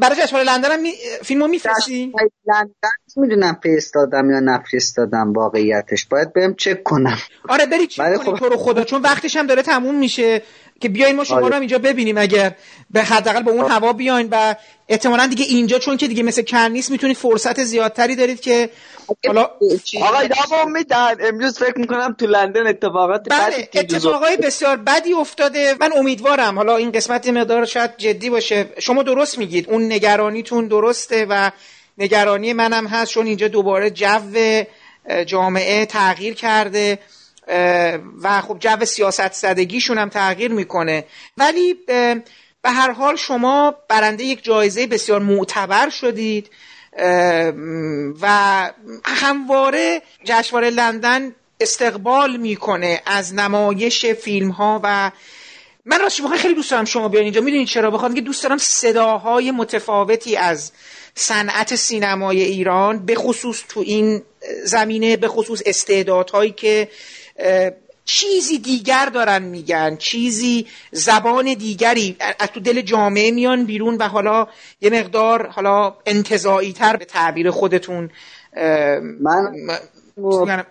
[0.00, 0.92] برای جشنواره لندن هم می...
[1.24, 2.12] فیلمو میفرستی
[2.46, 7.18] لندن می‌دونم فرستادم یا نفرستادم واقعیتش؟ باید برم چک کنم.
[7.48, 8.38] آره بری چک کنی خب...
[8.38, 10.42] تو رو خدا چون وقتش هم داره تموم میشه.
[10.80, 11.48] که بیاین ما شما آره.
[11.48, 12.54] رو هم اینجا ببینیم اگر
[12.90, 14.54] به حداقل به اون هوا بیاین و
[14.88, 18.70] احتمالا دیگه اینجا چون که دیگه مثل کن نیست می‌تونید فرصت زیادتری دارید که
[19.26, 19.50] حالا
[20.02, 25.74] آقا دوام میدن امروز فکر می‌کنم تو لندن اتفاقات بله اتفاقای بسیار بدی افتاده.
[25.80, 26.56] من امیدوارم.
[26.56, 28.66] حالا این قسمت مقدار شاید جدی باشه.
[28.78, 29.70] شما درست میگید.
[29.70, 31.50] اون نگرانیتون درسته و
[31.98, 34.64] نگرانی منم هست چون اینجا دوباره جو
[35.26, 36.98] جامعه تغییر کرده.
[38.22, 41.04] و خب جو سیاست زدگیشون هم تغییر می‌کنه.
[41.36, 41.74] ولی
[42.62, 46.50] به هر حال شما برنده یک جایزه بسیار معتبر شدید
[48.20, 48.26] و
[49.04, 55.10] همواره جشنواره لندن استقبال می‌کنه از نمایش فیلم ها و
[55.84, 57.40] من راستش بخوام خیلی دوست دارم شما بیان اینجا.
[57.40, 60.72] می‌دونید چرا؟ بخواد که دوست دارم صداهای متفاوتی از
[61.14, 64.22] صنعت سینمای ایران به خصوص تو این
[64.64, 66.88] زمینه به خصوص استعدادهایی که
[68.04, 72.16] چیزی دیگر دارن میگن چیزی زبان دیگری.
[72.38, 74.46] از تو دل جامعه میان بیرون و حالا
[74.80, 78.10] یه مقدار حالا انتظایی تر به تعبیر خودتون
[79.20, 79.68] من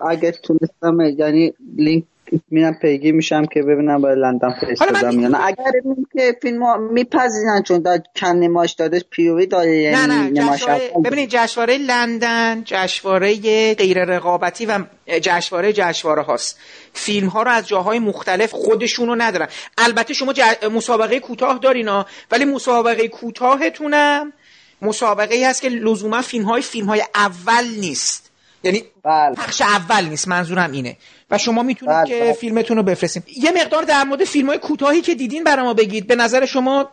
[0.09, 2.03] اگه تونستم یعنی لینک
[2.51, 5.45] میرم پیگی میشم که ببینم برای لندن فرستادم یا نه.
[5.45, 5.71] اگر
[6.13, 11.29] که فیلم میپذیرن چون در کم نمایش داده پیوی داره یعنی نه نه جشواره ببینید
[11.29, 13.33] جشنواره لندن جشنواره
[13.73, 16.59] غیر رقابتی و جشنواره جشنواره هاست.
[16.93, 19.47] فیلم ها رو از جاهای مختلف خودشونو ندارن.
[19.77, 20.33] البته شما
[20.71, 24.33] مسابقه کوتاه دارین ولی مسابقه کوتاهتونم
[24.81, 28.31] مسابقه ای هست که لزوما فیلم های فیلم های اول نیست.
[28.63, 29.35] یعنی بله.
[29.35, 30.27] پخش اول نیست.
[30.27, 30.97] منظورم اینه.
[31.31, 32.33] و شما می‌تونید بله، که.
[32.33, 36.07] فیلمتون رو بفرستیم یه مقدار در مورد فیلم های کوتاهی که دیدین برای ما بگید.
[36.07, 36.91] به نظر شما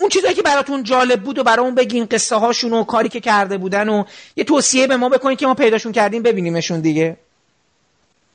[0.00, 3.58] اون چیزایی که براتون جالب بود و برامون بگین قصه هاشون و کاری که کرده
[3.58, 4.04] بودن و
[4.36, 7.16] یه توصیه به ما بکنید که ما پیداشون کردیم ببینیمشون دیگه.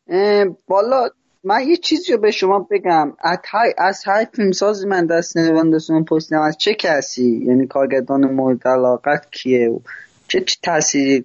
[0.10, 1.10] اه، والا
[1.44, 3.14] من یه چیزی رو به شما بگم.
[3.20, 6.42] از های, از های فیلمساز من دست نواندسون پرسیدم.
[6.42, 9.80] از چه کسی؟ یعنی کارگردان مورد علاقت کیه؟ و
[10.28, 10.46] چه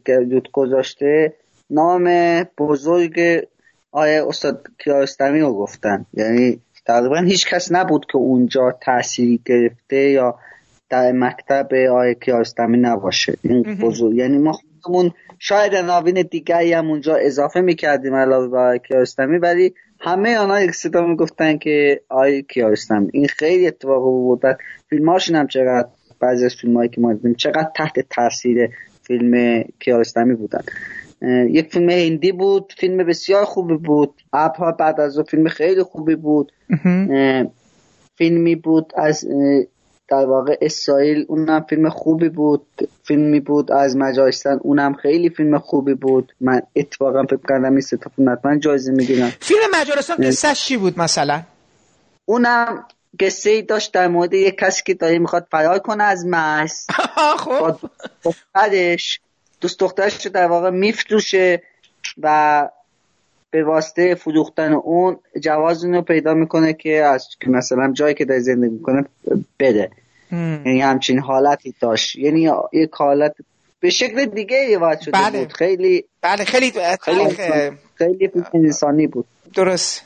[0.06, 1.32] رود گذاشته؟
[1.70, 2.04] نام
[2.58, 3.46] بزرگ
[3.92, 10.38] آیه استاد کیارستمی رو گفتن؟ یعنی تقریبا هیچ کس نبود که اونجا تأثیری گرفته یا
[10.90, 13.36] در مکتب آیه کیارستمی نباشه.
[13.42, 18.78] این بزرگ یعنی ما خودمون شاید عناوین دیگری هم اونجا اضافه می‌کردیم علاوه بر آیه
[18.78, 24.54] کیارستمی ولی همه آنها یک صدا می‌گفتن که آیه کیارستمی این خیلی اتفاق بود و
[24.90, 25.88] فیلماشون هم چقدر
[26.20, 28.70] بعضی از فیلم که ما دیدیم چقدر تحت تاثیر
[29.02, 30.62] فیلم کیارستمی بودن.
[31.22, 34.14] یک فیلم هندی بود فیلم بسیار خوبی بود.
[34.32, 36.52] ابها بعد از اون فیلم خیلی خوبی بود.
[38.18, 39.24] فیلمی بود از
[40.08, 42.66] در واقع اسرائیل اونم فیلم خوبی بود.
[43.04, 46.32] فیلمی بود از مجارستان اونم خیلی فیلم خوبی بود.
[46.40, 49.30] من اتفاقا فکر کردم این سه تا فیلم حتما جایزه می‌گیرن.
[49.40, 51.42] فیلم مجارستان قصهش چی بود مثلا؟
[52.24, 52.84] اونم
[53.20, 56.86] قصه ای داشت در مورد یک کسی که داره می‌خواد فرار کنه از مرز
[57.44, 57.60] خب.
[57.60, 57.78] با
[58.24, 59.20] دخترش
[59.60, 61.62] دوست دخترش رو در واقع میفروشه
[62.22, 62.68] و
[63.50, 68.24] به واسطه فروختن اون جواز اون رو پیدا می‌کنه که از که مثلا جایی که
[68.24, 69.04] داره زندگی می‌کنه
[69.60, 69.90] بده.
[70.32, 72.16] یعنی همچین حالتی داشت.
[72.16, 73.34] یعنی یک حالت
[73.80, 75.38] به شکل دیگه روایت شده بله.
[75.38, 75.52] بود.
[75.52, 79.26] خیلی بله خیلی خیلی خیلی خیلی انسانی بود.
[79.54, 80.04] درست.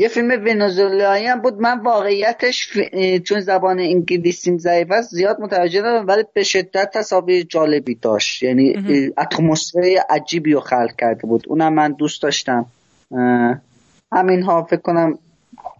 [0.00, 1.60] یه فیلم ونزوئلایی هم بود.
[1.60, 7.42] من واقعیتش ف- چون زبان انگلیسیم ضعیف است زیاد متوجه نبودم ولی به شدت تصاویر
[7.42, 8.42] جالبی داشت.
[8.42, 8.74] یعنی
[9.18, 11.44] اتمسفر عجیبی رو خلق کرده بود.
[11.48, 12.66] اونم من دوست داشتم.
[14.12, 15.18] همین ها فکر کنم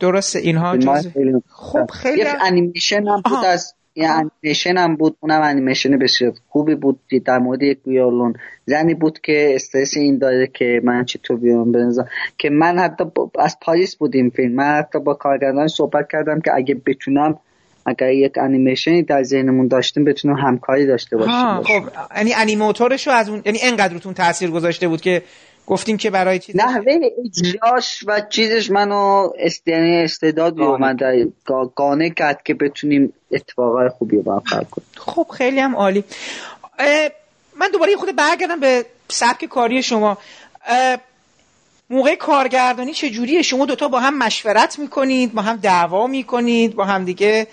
[0.01, 1.09] درسته اینها جز
[1.49, 3.45] خب خیلی یه انیمیشن هم بود.
[3.47, 8.35] از یه انیمیشن هم بود اونم انیمیشن بسیار خوبی بود در مورد یک ویولون.
[8.67, 13.05] زنی بود که استرس این داره که من چطور ویولون بنزم که من حتی
[13.39, 14.55] از پاریس بود این فیلم.
[14.55, 17.39] من حتی با کارگردان صحبت کردم که اگه بتونم
[17.87, 21.63] اگر یک انیمیشنی در ذهنمون داشتیم بتونیم همکاری داشته باشیم.
[21.63, 21.83] خب
[22.17, 25.23] یعنی انیماتورش از اون یعنی انقدر روتون تاثیر گذاشته بود که
[25.71, 26.93] گفتین که برای چیز نحوه
[27.25, 29.69] اجراش و چیزش منو است...
[29.69, 30.97] یعنی استعدادی رو من
[31.77, 34.87] گانه کرد که بتونیم اتفاقای خوبی رو برقرار کنیم.
[34.97, 36.05] خب خیلی هم عالی.
[37.61, 40.19] من دوباره خود برگردم به سبک کاری شما.
[41.91, 46.85] موقع کارگردانی چه جوریه شما دوتا با هم مشورت می‌کنید با هم دعوا می‌کنید با
[46.85, 47.47] هم دیگه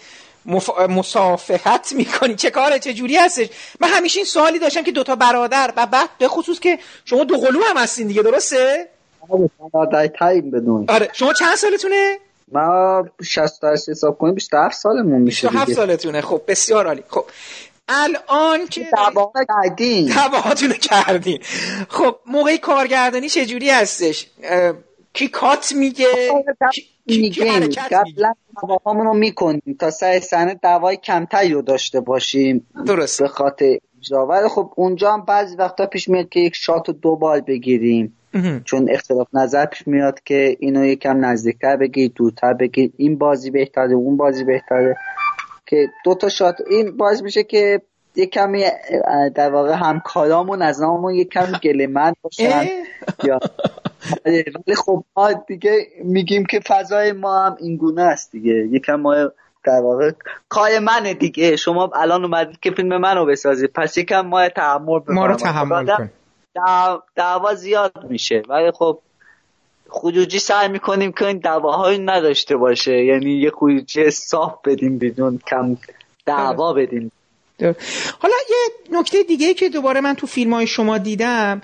[0.48, 0.80] مف...
[0.80, 5.74] مصافحت می‌کنید چه کاره؟ چه جوری هستش؟ من همیشه این سوالی داشتم که دوتا برادر
[5.78, 8.88] و بعد به خصوص که شما دو قلو هم هستین دیگه درسته؟
[10.52, 10.86] بدون.
[10.90, 11.10] آره.
[11.14, 12.20] شما چند سالتونه؟
[12.52, 15.76] ما 68 حساب کنیم 27 سالمون میشه 27 دیگه.
[15.76, 16.22] سالتونه.
[16.22, 17.04] خب بسیار عالی.
[17.08, 17.26] خب
[17.88, 18.88] الان که
[19.64, 21.40] کردیم دعواتونو کردین.
[21.90, 24.28] خب موقع کارگردانی چجوری هستش؟
[25.14, 26.32] کی کات میگه؟
[27.08, 28.34] میگیم قبلا
[28.68, 34.28] دعوامون رو می‌کنیم تا سر صحنه دعوای کمتری رو داشته باشیم درست به خاطر اجرا
[34.28, 38.14] ولی خب اونجا هم بعضی وقتا پیش میاد که یک شات رو دو بار بگیریم.
[38.66, 42.92] چون اختلاف نظر پیش میاد که اینو یکم نزدیکتر بگیر دورتر بگیر.
[42.98, 44.98] این بازی بهتره اون بازی بهتره.
[45.66, 47.82] که دو تا شات این باعث میشه که
[48.16, 48.64] یک کمی
[49.36, 52.66] در واقع همکارامون از ناممون یک کمی گلهمند باشن؟
[53.24, 53.40] یا
[54.26, 58.54] ولی خب ما دیگه میگیم که فضای ما هم این گونه است دیگه.
[58.72, 59.16] یکم ما
[59.64, 60.12] در واقع
[60.50, 61.56] کار منه دیگه.
[61.56, 65.36] شما الان اومدید که فیلم منو بسازید پس یکم ما تحمل ما رو.
[65.36, 66.10] تحمل کن.
[66.58, 68.44] دع- دعوا زیاد میشه.
[68.50, 69.00] ولی خب
[69.90, 73.06] خروجی سعی می‌کنیم که این دعواهایی نداشته باشه.
[73.06, 75.78] یعنی یه خروجی صاف بدیم بدون کم
[76.26, 77.12] دعوا بدیم.
[77.58, 77.76] در-
[78.20, 81.62] حالا یه نکته دیگه که دوباره من تو فیلم های شما دیدم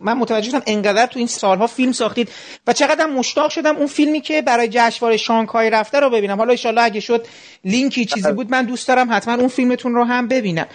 [0.00, 2.28] من متوجه شدم انقدر تو این سالها فیلم ساختید
[2.66, 6.38] و چقدر مشتاق شدم اون فیلمی که برای جشنواره شانگهای رفته رو ببینم.
[6.38, 7.26] حالا ایشالله اگه شد
[7.64, 10.66] لینکی چیزی بود من دوست دارم حتما اون فیلمتون رو هم ببینم.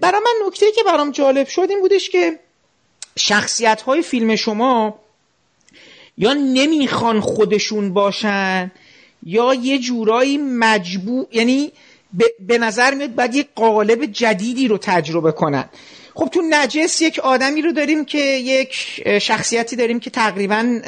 [0.00, 2.38] برای من نکته که برام جالب شد این بودش که
[3.18, 4.98] شخصیت های فیلم شما
[6.18, 8.70] یا نمی‌خوان خودشون باشن
[9.22, 11.72] یا یه جورایی مجبور یعنی
[12.12, 15.64] به, به نظر میاد باید یه قالب جدیدی رو تجربه کنن.
[16.14, 18.74] خب تو نجس یک آدمی رو داریم که یک
[19.18, 20.80] شخصیتی داریم که تقریبا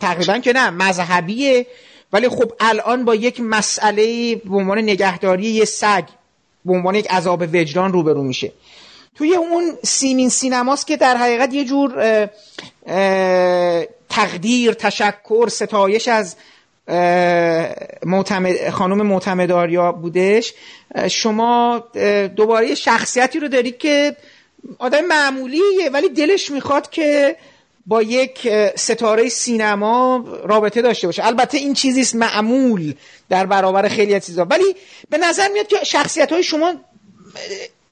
[0.00, 1.66] تقریبا که نه مذهبیه.
[2.12, 6.04] ولی خب الان با یک مسئله به عنوان نگهداری یه سگ
[6.64, 8.52] به عنوان یک عذاب وجدان روبرو میشه.
[9.14, 12.28] توی اون سیمین سینماست که در حقیقت یه جور
[14.08, 16.36] تقدیر تشکر ستایش از
[18.06, 20.54] معتمد خانم معتمداریا بودش.
[21.08, 21.84] شما
[22.36, 24.16] دوباره شخصیتی رو دارید که
[24.78, 27.36] آدم معمولیه ولی دلش می‌خواد که
[27.86, 31.26] با یک ستاره سینما رابطه داشته باشه.
[31.26, 32.94] البته این چیزیست معمول
[33.28, 34.44] در برابر خیلی از چیزا.
[34.44, 34.76] ولی
[35.10, 36.74] به نظر میاد که شخصیت های شما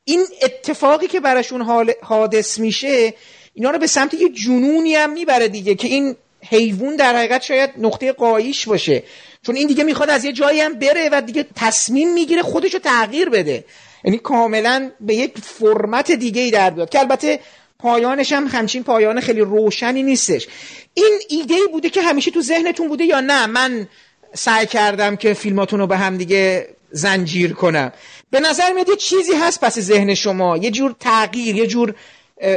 [0.05, 3.15] این اتفاقی که براشون حادث میشه
[3.55, 6.17] اینا رو به سمت یه جنونی هم می‌بره دیگه که این
[6.51, 9.03] حیوان در حقیقت شاید نقطه قایش باشه.
[9.47, 12.81] چون این دیگه می‌خواد از یه جایی هم بره و دیگه تصمیم می‌گیره خودش رو
[12.81, 13.65] تغییر بده.
[14.05, 17.41] یعنی کاملا به یک فرمت دیگه ای در بیاد که البته
[17.79, 20.49] پایانش هم همچین پایان خیلی روشنی نیستش.
[20.95, 23.89] این ایده ای بوده که همیشه تو ذهنتون بوده یا نه؟ من
[24.35, 27.93] سعی کردم که فیلماتون رو به هم دیگه زنجیر کنم.
[28.31, 30.57] به نظر میاد یه چیزی هست پس ذهن شما.
[30.57, 31.95] یه جور تغییر یه جور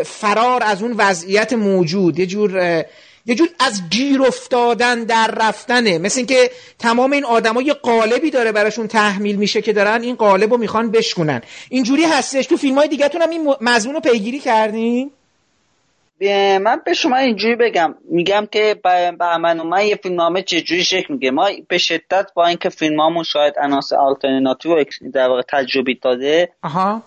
[0.06, 2.84] فرار از اون وضعیت موجود یه جور
[3.26, 5.98] یه جور از گیر افتادن در رفتنه.
[5.98, 10.52] مثل اینکه تمام این آدما یه قالبی داره براشون تحمیل میشه که دارن این قالب
[10.52, 12.46] رو می‌خوان بشکنن اینجوری هستش.
[12.46, 15.12] تو فیلم های دیگه هم این مضمون رو پیگیری کردین؟
[16.62, 17.96] من به شما اینجوری بگم.
[18.10, 22.48] میگم که به من و من یه فیلمنامه چجوری شکل میگه؟ ما به شدت با
[22.48, 27.02] اینکه فیلمامون شاید اناس آلترناتیو در واقع تجربی داده آها.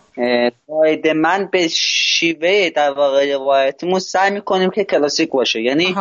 [1.15, 5.61] من به شیوه در واقع روایتیمون سعی می‌کنیم که کلاسیک باشه.
[5.62, 5.97] یعنی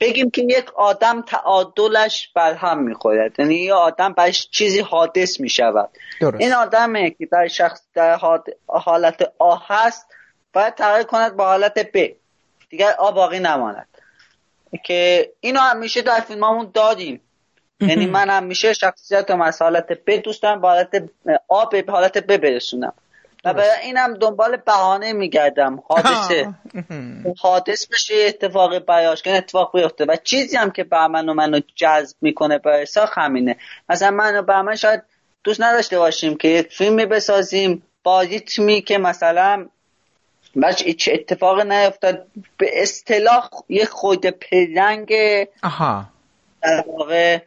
[0.00, 3.32] بگیم که یک آدم تعادلش بر هم می‌خورد.
[3.38, 5.90] یعنی یه آدم برش چیزی حادث می‌شود.
[6.38, 8.18] این آدمه که در شخص در
[8.66, 10.06] حالت آ هست
[10.52, 12.16] باید تغییر کند به حالت ب
[12.70, 13.86] دیگر آ باقی نماند.
[14.84, 17.20] که اینو همیشه در فیلمامون دادیم.
[17.80, 21.10] یعنی من همیشه شخصیت از حالت ب دوست دارم به حالت
[21.48, 22.92] آ به حالت ب برسونم.
[23.44, 25.82] و برای اینم دنبال بهانه میگردم.
[25.88, 26.54] حادثه.
[27.38, 30.04] حادث بشه اتفاق بیاش کنه اتفاق بیفته.
[30.04, 33.56] و چیزی هم که بهمن و منو جذب می‌کنه برای ساخت همینه.
[33.88, 35.02] مثلا من و بهمن شاید
[35.44, 39.66] دوست نداشته باشیم که یک فیلمی بسازیم با ریتمی که مثلا
[40.62, 42.26] بچه هیچ اتفاق نیفتاد
[42.58, 45.08] به اصطلاح یک خود پلنگ
[46.62, 47.38] در واقع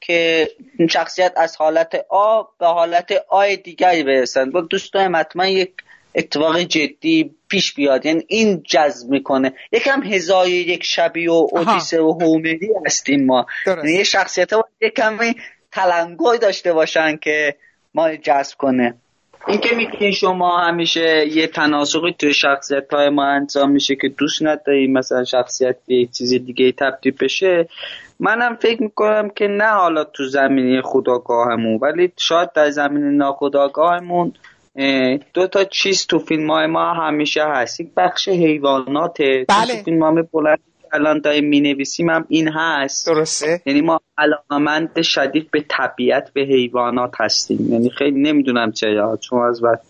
[0.00, 4.50] که این شخصیت از حالت آ به حالت آی دیگری برسن.
[4.50, 5.72] با دوست دارم حتما یک
[6.14, 8.06] اتفاق جدی پیش بیاد.
[8.06, 9.52] یعنی این جذب می‌کنه.
[9.72, 13.46] یکم هزای یک شبی و اودیسه و هومری هستیم ما.
[13.66, 15.34] یعنی یه شخصیت ها یک کمی
[15.72, 17.56] تلنگوی داشته باشن که
[17.94, 18.94] ما جذب کنه.
[19.48, 24.42] این که میگین شما همیشه یه تناسقی توی شخصیت های ما انجام میشه که دوست
[24.42, 27.68] نداریم مثلا شخصیت به یک چیز دیگه تبدیل بشه
[28.20, 34.32] منم فکر می‌کنم که نه حالا تو زمینی خداگاهمون ولی شاید در زمین ناخداگاهمون
[35.34, 39.46] دو تا چیز تو فیلم های ما همیشه هست یک بخش حیوانات بله.
[39.46, 40.58] تو فیلم های بلند
[40.92, 43.06] الان داریم می نویسیم هم این هست.
[43.06, 47.72] درسته؟ یعنی ما علاقمند شدید به طبیعت به حیوانات هستیم.
[47.72, 49.80] یعنی خیلی نمی‌دونم چرا چون از وقت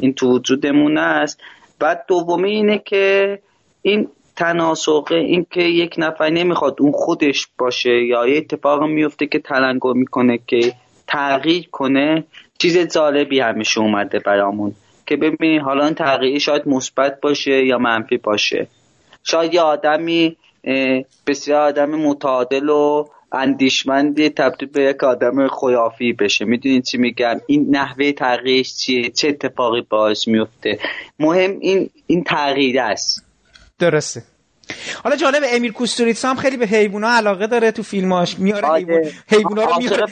[0.00, 1.40] این تو وجودمون است
[1.78, 3.38] بعد دومی اینه که
[3.82, 9.38] این تناسقه این که یک نفر نمی‌خواد اون خودش باشه یا یه اتفاق میفته که
[9.38, 10.72] تلنگو می‌کنه که
[11.08, 12.24] تغییر کنه
[12.58, 14.74] چیز جالبی همیشه اومده برامون.
[15.06, 18.66] که ببینید حالا این تغییر شاید مثبت باشه یا منفی باشه.
[19.24, 20.36] شاید یه آدمی
[21.26, 26.44] بسیار آدم متعادل و اندیشمندی تبدیل به یک آدم خیافی بشه.
[26.44, 30.78] می‌دونید چی میگم؟ این نحوه تغییرش چیه؟ چه اتفاقی باعث میفته
[31.18, 33.24] مهم این این تغییر است.
[33.78, 34.22] درسته.
[35.04, 39.12] حالا جالب امیر کوستوریتس هم خیلی به حیوونا علاقه داره تو فیلماش میاره آره.
[39.28, 40.06] حیوونا رو میاره.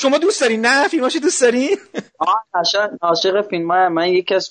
[0.00, 1.76] شما دوست دارین نه فیلماشو دوست دارین
[2.18, 2.44] آه
[3.02, 4.50] عاشق فیلم های من یکی از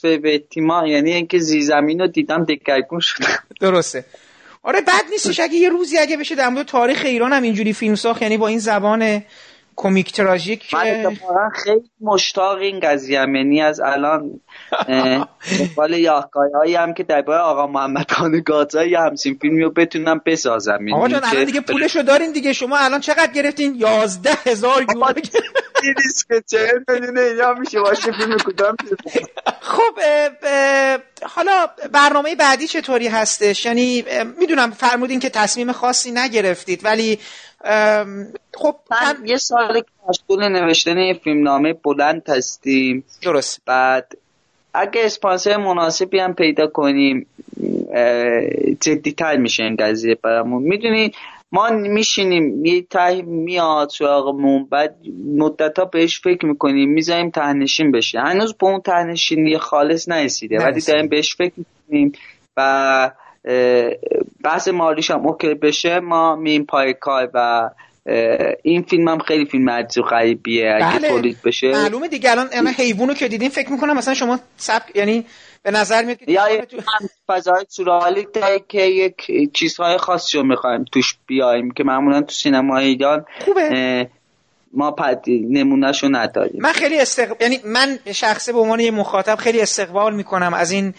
[0.50, 3.28] تیما یعنی اینکه زیرزمین رو دیدم دگرگون شدم.
[3.62, 4.06] درسته.
[4.64, 5.40] آره بد نیستش.
[5.40, 8.48] اگه یه روزی اگه بشه در مورد تاریخ ایران هم اینجوری فیلم ساخت یعنی با
[8.48, 9.24] این زبان
[9.82, 14.40] کمیک تراژیک من خیلی مشتاق این قضیه یعنی از الان
[15.60, 20.80] دنبال یاهگاهی هم که درباره آقا محمد خان گازایی همسین فیلمی رو بتونم بسازم.
[20.94, 22.54] آقا جان الان دیگه پولشو دارین دیگه.
[22.54, 25.14] شما الان چقدر گرفتین؟ یازده هزار یورو.
[26.30, 28.76] که چه اینا میشه باشه فیلم کدام
[29.62, 30.00] خب
[31.24, 34.04] حالا برنامه بعدی چطوری هستش؟ یعنی
[34.40, 37.20] می‌دونم فرمودین که تصمیم خاصی نگرفتید ولی
[38.54, 43.04] خب من یه سال مشغول نوشتن فیلمنامه بلند هستیم.
[43.22, 43.62] درست.
[43.66, 44.18] بعد
[44.74, 47.28] اگه اسپانسر مناسبی هم پیدا کنیم
[48.82, 50.64] جدی تر میشه این قضیه برامون.
[50.64, 51.12] می‌دونی
[51.52, 54.96] ما میشینیم یه ته میاد سراغمون بعد
[55.38, 58.20] مدت ها بهش فکر می‌کنیم می‌ذاریم تهنشین بشه.
[58.20, 62.12] هنوز به اون تهنشینی خالص نرسیده ولی داریم بهش فکر می‌کنیم
[62.58, 63.12] و
[64.44, 67.70] بحث مالیش هم اوکی بشه ما میم پای کار و
[68.64, 71.10] این فیلم هم خیلی فیلم عجیب غریبیه اگه بله.
[71.10, 71.72] تولید بشه.
[71.72, 75.26] معلومه دیگه الان حیوانو که دیدین فکر می‌کنم مثلا شما سبک یعنی
[75.64, 76.44] به نظر میاد که یا
[77.28, 78.28] فضای سورئالی
[78.68, 84.10] که یک چیزهای خاصی رو می‌خوایم توش بیایم که معمولا تو سینما ایران خوبه.
[84.74, 86.62] ما پد نمونهشو نداریم.
[86.62, 90.94] من خیلی استقبال یعنی من شخصه به عنوان یه مخاطب خیلی استقبال می‌کنم از این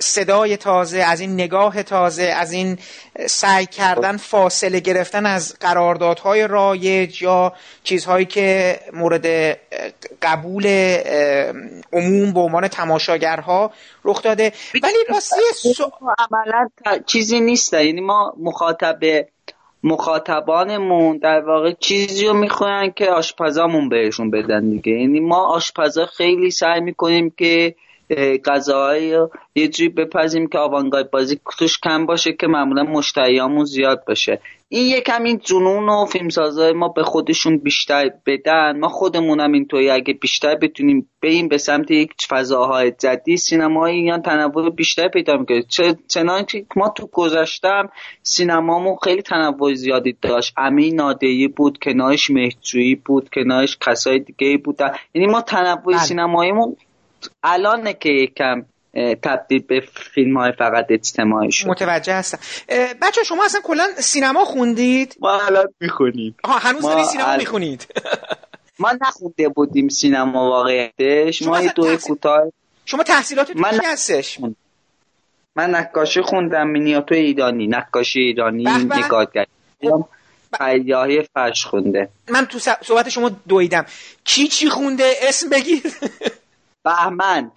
[0.00, 2.78] صدای تازه از این نگاه تازه از این
[3.26, 7.52] سعی کردن فاصله گرفتن از قراردادهای رایج یا
[7.84, 9.26] چیزهایی که مورد
[10.22, 10.66] قبول
[11.92, 13.70] عموم به عنوان تماشاگرها
[14.04, 14.52] رخ داده.
[14.82, 15.90] ولی راستی سو...
[16.18, 16.68] عملا
[17.06, 19.00] چیزی نیست یعنی ما مخاطب
[19.82, 24.92] مخاطبانمون در واقع چیزی رو می‌خواین که آشپزامون بهشون بدن دیگه.
[24.92, 27.74] یعنی ما آشپزا خیلی سعی می‌کنیم که
[28.44, 29.14] غذاهایی
[29.54, 34.40] یه جوری بپزیم که آوانگارد بازی توش کم باشه که معمولا مشتریامون زیاد باشه.
[34.68, 38.78] این یکم این جنون و فیلمسازای ما به خودشون بیشتر بدن.
[38.78, 44.70] ما خودمونم اینطوری اگه بیشتر بتونیم بریم به سمت یک فضاهای جدید سینمایی یا تنوع
[44.70, 45.62] بیشتر پیدا می‌کنه
[46.08, 47.88] چنانچه ما تو گذشتم
[48.22, 50.54] سینمامون خیلی تنوع زیادی داشت.
[50.56, 54.90] امین نادری بود کنارش مهجویی بود کنارش کسای دیگه بودن.
[55.14, 55.98] یعنی ما تنوع بله.
[55.98, 56.76] سینماییمون
[57.42, 58.62] الانه که یکم
[59.22, 59.82] تبدیل به
[60.14, 61.66] فیلم های فقط اجتماعی شد.
[61.66, 62.38] متوجه هستم.
[63.02, 66.36] بچه شما اصلا کلا سینما خوندید؟ ما الان می‌خونیم.
[66.44, 67.38] هنوز دارید سینما ال...
[67.38, 67.86] می‌خونید.
[68.78, 71.42] ما نخونده بودیم سینما واقعیتش.
[71.42, 72.52] ما یه دوی کوتاه
[72.84, 74.38] شما تحصیلاتتون من چی هستش؟
[75.56, 79.46] من نقاشی خوندم مینیاتو ایرانی نقاشی ایرانی نگاهگری
[80.60, 82.08] ایاهی فرش خونده.
[82.28, 83.86] من تو صحبت شما دویدم.
[84.24, 85.82] کی چی خونده؟ اسم بگیر
[86.86, 87.50] بهمن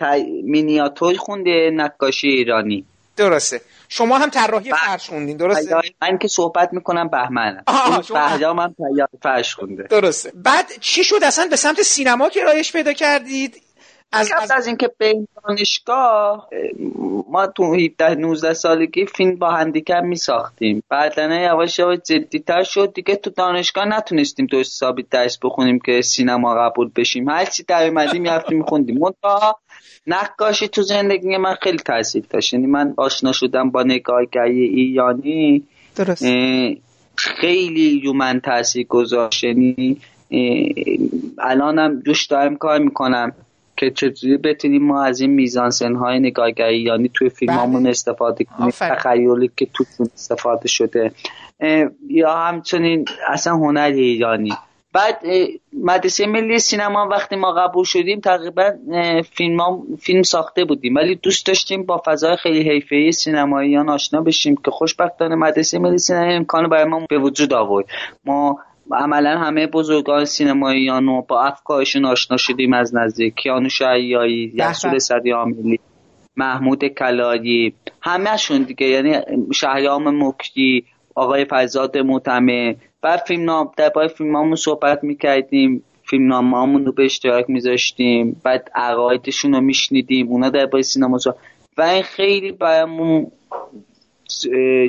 [0.44, 2.86] مینیاتور خونده نقاشی ایرانی.
[3.18, 3.62] درسته.
[3.90, 7.64] شما هم طراحی فرش خوندین درسته؟ من که صحبت می‌کنم بهمنم.
[8.14, 8.76] بهجام هم
[9.24, 9.84] فرش خونده.
[9.84, 10.32] درسته.
[10.36, 13.62] بعد چی شد؟ اصلا به سمت سینما که رایش پیدا کردید؟
[14.12, 16.50] از قبل از اینکه به دانشگاه
[17.30, 22.94] ما تو 17 19 سالگی فیلم با هندیکم می ساختیم بعدن یواش یواش جدیتر شد.
[22.94, 27.30] دیگه تو دانشگاه نتونستیم تو حسابی درس بخونیم که سینما قبول بشیم.
[27.30, 28.98] هر چی در اومدیم می‌رفتیم میخوندیم.
[28.98, 29.60] منتها
[30.08, 32.54] نقاشی تو زندگی من خیلی تاثیر داشت.
[32.54, 35.64] یعنی من آشنا شدم با نگاهگری ایرانی.
[35.96, 36.26] درست.
[37.16, 39.98] خیلی رو من تاثیر گذاشت یعنی
[41.40, 43.36] الانم دوست دارم کار می‌کنم.
[43.80, 47.90] که چجوری بتونیم ما از این میزانسن های نگاهگری یعنی توی فیلمامون بله.
[47.90, 51.12] استفاده کنیم؟ تخیلی که تو استفاده شده.
[52.08, 54.54] یا همچنین اصلا هنر ایرانی.
[54.94, 55.22] بعد
[55.84, 58.72] مدرسه ملی سینما وقتی ما قبول شدیم تقریبا
[59.32, 59.60] فیلم,
[60.00, 60.96] فیلم ساخته بودیم.
[60.96, 66.32] ولی دوست داشتیم با فضای خیلی حیفه سینماییان آشنا بشیم که خوشبختانه مدرسه ملی سینما
[66.32, 67.86] امکان برای ما به وجود آورد.
[68.26, 68.60] ما
[68.92, 73.36] عملا همه بزرگان سینماییان با افکارشون آشنا شدیم از نزدیک.
[73.36, 75.80] کیانوش عیایی یسول سریاملی
[76.38, 78.88] محمود کلایی همهشون دیگه.
[78.88, 79.18] یعنی
[79.54, 80.86] شهیام مکتی
[81.16, 85.84] آقای فضاد متمه بعد فیلم نام در باید فیلم صحبت می‌کردیم.
[86.04, 88.42] فیلم نامه رو به اشتراک میذاشتیم.
[88.44, 90.28] بعد عقایدشون رو میشنیدیم.
[90.28, 91.18] اونا در باید سینما
[91.78, 93.32] و این خیلی برامون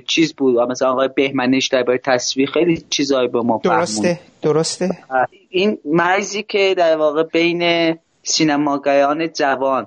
[0.06, 0.58] چیز بود.
[0.58, 4.90] مثلا آقای بهمنش درباره تصویر خیلی چیزایی به ما درسته درسته.
[5.48, 9.86] این مرزی که در واقع بین سینماگران جوان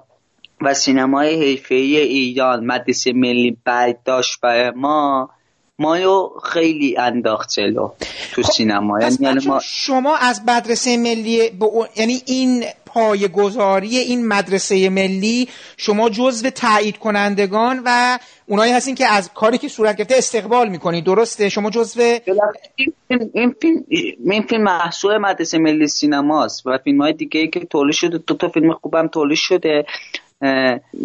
[0.62, 5.30] و سینمای حیفه‌ای ایران مدرسه ملی برداشت برای ما
[5.80, 7.92] ما خیلی انداخت جلو
[8.34, 9.00] تو خب، سینما.
[9.20, 9.60] یعنی ما...
[9.64, 11.52] شما از مدرسه ملی
[11.96, 12.64] یعنی این
[13.34, 19.68] گذاری این مدرسه ملی شما جزو تایید کنندگان و اونایی هستین که از کاری که
[19.68, 22.02] صورت گرفته استقبال می‌کنید درسته؟ شما جزو
[23.34, 23.84] این فیلم
[24.24, 28.50] این فیلم محصول مدرسه ملی سینماست و فیلم های دیگه که تولید شده دو تا
[28.50, 29.86] فیلم خوبم تولید شده.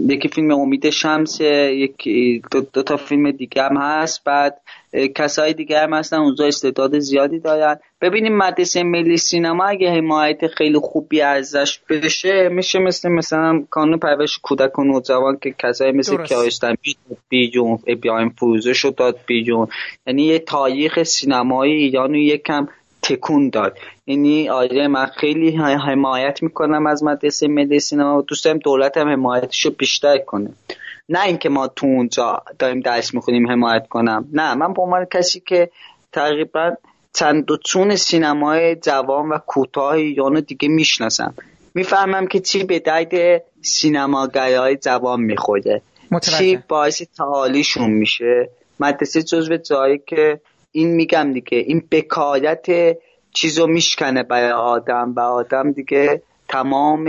[0.08, 4.24] یکی فیلم امید شمس یکی دو, تا فیلم دیگه هم هست.
[4.24, 4.60] بعد
[4.92, 7.76] کسای دیگه هم هستن اونجا استعداد زیادی دارن.
[8.00, 14.38] ببینیم مدرسه ملی سینما اگه حمایت خیلی خوبی ازش بشه میشه مثل مثلا کانون پرورش
[14.42, 16.76] کودک و نوجوان که کسایی مثل کیارستمی
[17.28, 19.68] بیجون ابراهیم فروزه شد داد بیجون
[20.06, 22.68] یعنی یه تاریخ سینمایی ایران یکم
[23.02, 23.78] تکون داد.
[24.06, 28.18] یعنی آره من خیلی حمایت می‌کنم از مدرسه ملی سینما.
[28.18, 30.50] و دوست دارم دولت هم حمایتش رو بیشتر کنه.
[31.08, 34.28] نه اینکه ما تو اونجا داریم درس می‌خونیم حمایت کنم.
[34.32, 35.70] نه من به عنوان کسی که
[36.12, 36.74] تقریبا
[37.14, 41.34] چند و چون سینمای جوان و کوتاه ایران دیگه می‌شناسم.
[41.74, 45.82] می‌فهمم که چی به درد سینماگری های جوان می‌خوره.
[46.22, 48.50] چی باعث تعالیشون میشه.
[48.80, 50.40] مدرسه جزو جایی که
[50.72, 52.66] این میگم دیگه این بکایت
[53.34, 57.04] چیزو میشکنه برای آدم و آدم دیگه تمام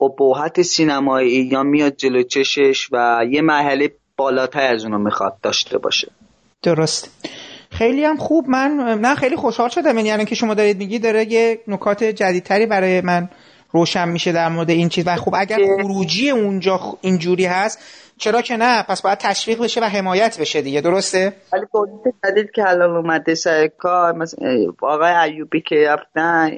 [0.00, 6.08] ابهت سینمای ایران میاد جلو چشش و یه مرحله بالاتر از اونو می‌خواد داشته باشه.
[6.62, 7.10] درست.
[7.70, 8.48] خیلی هم خوب.
[8.48, 9.98] من نه خیلی خوشحال شدم.
[9.98, 13.30] یعنی که شما دارید میگی داره یه نکات جدیدتری برای من
[13.70, 15.06] روشن میشه در مورد این چیز.
[15.06, 17.78] و خب اگر خروجی اونجا اینجوری هست
[18.20, 20.80] چرا که نه؟ پس باید تشویق بشه و حمایت بشه دیگه.
[20.80, 21.66] درسته؟ ولی
[22.24, 26.50] جدید که الان اومده سر کار مثلا آقای ایوبی که رفتن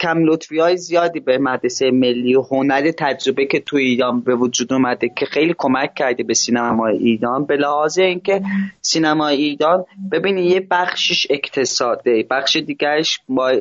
[0.00, 4.72] کم لطفی های زیادی به مدرسه ملی و هنر تجربه که تو ایران به وجود
[4.72, 7.44] اومده که خیلی کمک کرده به سینما ایران.
[7.44, 8.42] به لحاظ اینکه
[8.80, 12.26] سینما ایران ببینی یه بخشش اقتصاده.
[12.30, 13.52] بخش دیگرش با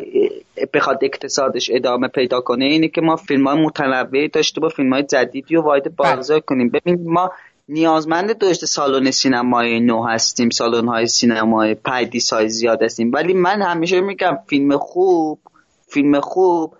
[0.73, 5.03] بخواد اقتصادش ادامه پیدا کنه اینه که ما فیلم های متنوعی داشته با فیلم های
[5.03, 6.69] جدیدی و وارد بازار کنیم.
[6.69, 7.31] ببین ما
[7.69, 13.11] نیازمند داشته سالن سینمای نو هستیم سالن های سینمای پردیس های زیاد هستیم.
[13.13, 15.39] ولی من همیشه میگم فیلم خوب
[15.87, 16.75] فیلم خوب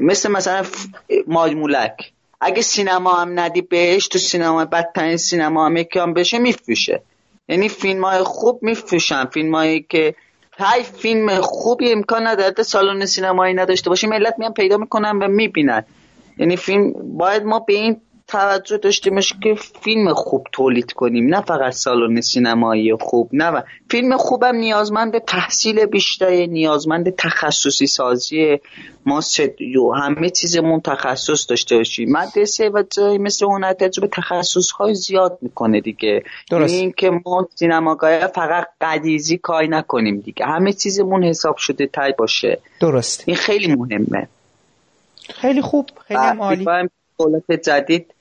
[0.00, 0.64] مثل مثلا
[1.26, 7.02] مالمولک اگه سینما هم ندی بهش تو سینما بدترین سینما هم یکی بشه میفروشه.
[7.48, 9.24] یعنی فیلم های خوب میفروشن.
[9.24, 10.14] فیلم هایی که
[10.58, 15.84] های فیلم خوبی امکان نداره سالن سینمایی نداشته باشه ملت میان پیدا می‌کنن و می‌بینن.
[16.38, 18.00] یعنی فیلم باید ما به این
[18.30, 24.56] توجه داشتیمش که فیلم خوب تولید کنیم نه فقط سالن سینمایی خوب نه فیلم خوبم
[24.56, 28.58] نیازمند تحصیل بیشتر نیازمند تخصصی سازی
[29.06, 29.20] ما
[29.86, 32.12] و همه چیزمون تخصص داشته باشیم.
[32.12, 36.22] مدرسه و جایی مثل هنر تجربه تخصص های زیاد می‌کنه دیگه.
[36.50, 36.74] درست.
[36.74, 40.46] این که ما سینماگاه فقط قدیزی کاری نکنیم دیگه.
[40.46, 42.58] همه چیزمون حساب شده تای باشه.
[42.80, 43.24] درست.
[43.26, 44.28] این خیلی مهمه.
[45.34, 45.90] خیلی خوب.
[46.08, 46.66] خیلی عالی.
[47.18, 48.14] دولت جدید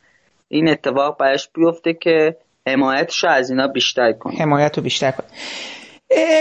[0.49, 2.37] این اتفاق برش بیفته که
[2.67, 4.35] حمایتش از اینا بیشتر کنه.
[4.35, 5.27] حمایت رو بیشتر کنه.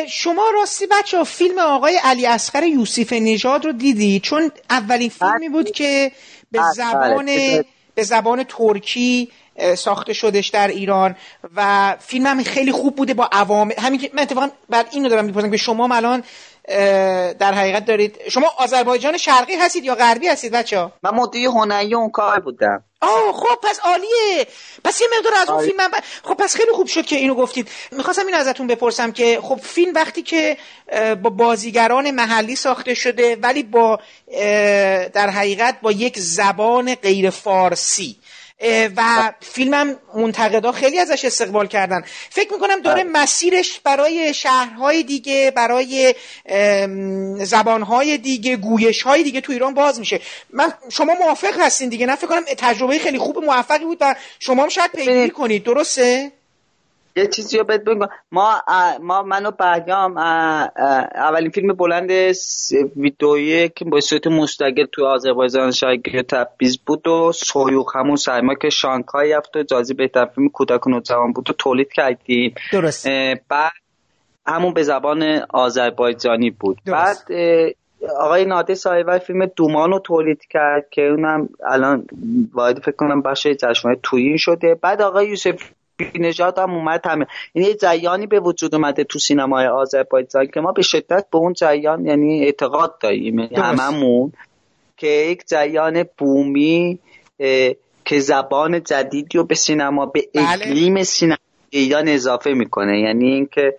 [0.09, 5.71] شما راستی بچه فیلم آقای علی اصغر یوسف نژاد رو دیدی؟ چون اولین فیلمی بود
[5.71, 6.13] که
[6.53, 7.27] به بله، زبان
[7.95, 9.29] به زبان ترکی
[9.77, 11.17] ساخته شدش در ایران
[11.57, 15.51] و فیلم هم خیلی خوب بوده با عوامل همین من اتفاقا بعد اینو دارم می‌پرسم
[15.51, 16.23] که شما الان
[17.39, 18.17] در حقیقت دارید.
[18.29, 22.85] شما آذربایجان شرقی هستید یا غربی هستید بچه ها؟ من مدیر هنری اون کار بودم.
[23.01, 24.47] آه خب پس عالیه.
[24.85, 25.91] پس یه مقدار از اون فیلم
[26.25, 27.69] خب پس خیلی خوب شد که اینو گفتید.
[27.93, 30.57] می‌خواستم این ازتون بپرسم که خب فیلم وقتی که
[31.23, 34.01] با بازیگران محلی ساخته شده ولی با
[35.15, 38.17] در حقیقت با یک زبان غیر فارسی.
[38.97, 42.03] و فیلمم منتقدا خیلی ازش استقبال کردن.
[42.31, 43.13] فکر می‌کنم داره بله.
[43.13, 46.15] مسیرش برای شهرهای دیگه برای
[47.45, 50.21] زبانهای دیگه گویشهای دیگه تو ایران باز میشه.
[50.51, 54.63] من شما موافق هستین دیگه؟ نه فکر کنم تجربه خیلی خوب موفقی بود و شما
[54.63, 55.65] هم شاید پیگیری کنید.
[55.65, 56.33] درسته؟
[57.19, 58.09] یه چیزی رو بهت بگم.
[58.33, 58.63] ما
[59.01, 59.53] ما من و
[61.15, 62.11] اولین فیلم بلند
[62.97, 68.71] ویدئویی که به صورت مستقل تو آذربایجان شاگرد تبعیض بود و سویوق همون سرما که
[68.71, 72.55] شانگهای رفت و جازی بهتر فیلم کودک و نوجوان بود و تولید کردیم.
[72.73, 73.09] درست.
[73.49, 73.73] بعد
[74.47, 76.79] همون به زبان آذربایجانی بود.
[76.87, 77.29] درست.
[77.29, 77.39] بعد
[78.19, 82.07] آقای نادر صاحب فیلم دومان رو تولید کرد که اونم الان
[82.55, 84.75] باید فکر کنم بخش جشنواره تویین شده.
[84.75, 85.63] بعد آقای یوسف
[86.15, 87.27] نژاد هم اومد همه.
[87.55, 91.53] یعنی یه جریانی به وجود اومده تو سینمای آذربایجان که ما به شدت به اون
[91.53, 93.39] جریان یعنی اعتقاد داریم.
[93.39, 94.33] یعنی هممون
[94.97, 96.99] که یک جریان بومی
[98.05, 100.49] که زبان جدیدی رو به سینما به بله.
[100.49, 101.37] اقلیم سینما
[101.71, 103.01] ایران اضافه می‌کنه.
[103.01, 103.77] یعنی اینکه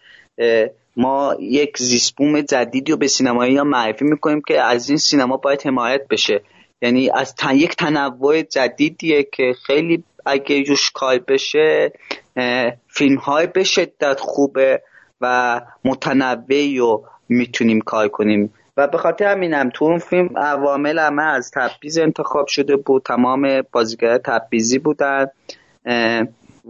[0.97, 5.61] ما یک زیسبوم جدیدی رو به سینمایی یا معرفی می‌کنیم که از این سینما باید
[5.65, 6.41] حمایت بشه.
[6.81, 11.91] یعنی از تن یک تنوع جدیدیه که خیلی اگه روش کار بشه
[12.87, 14.81] فیلم های به شدت خوبه
[15.21, 18.53] و متنوعی رو می‌تونیم کار کنیم.
[18.77, 23.03] و به خاطر همینم تو اون فیلم عوامل همه از تبعیض انتخاب شده بود.
[23.03, 25.27] تمام بازیگر تبعیضی بودن.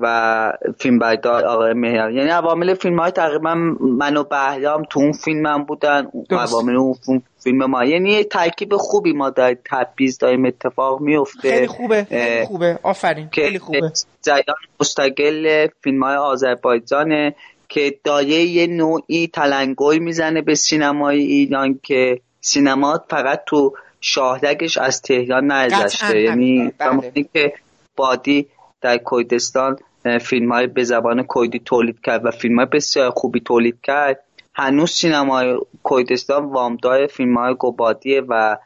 [0.02, 5.12] و فیلم بردار آقای مهر یعنی عوامل فیلم های تقریبا من و بهرام تو اون
[5.12, 7.86] فیلم هم بودن عوامل اون فیلم ما.
[7.86, 12.80] یعنی ترکیب خوبی ما در تبعیض داریم اتفاق میفته خیلی خوبه خیلی خوبه.
[12.84, 13.91] آفرین خیلی خوبه.
[14.22, 17.36] جریان مستقل فیلم های آذربایجانه
[17.70, 25.02] که دایه یه نوعی تلنگوی می‌زنه به سینمای ایران که سینما فقط تو شاهدگش از
[25.02, 27.26] تهران نگذشته یعنی بله.
[27.34, 27.54] که
[27.95, 28.47] بادی
[28.82, 29.78] در کردستان
[30.22, 34.24] فیلم های به زبان کویدی تولید کرد و فیلم های بسیار خوبی تولید کرد.
[34.54, 38.58] هنوز سینمای کویدستان وامدار فیلم های گبادیه و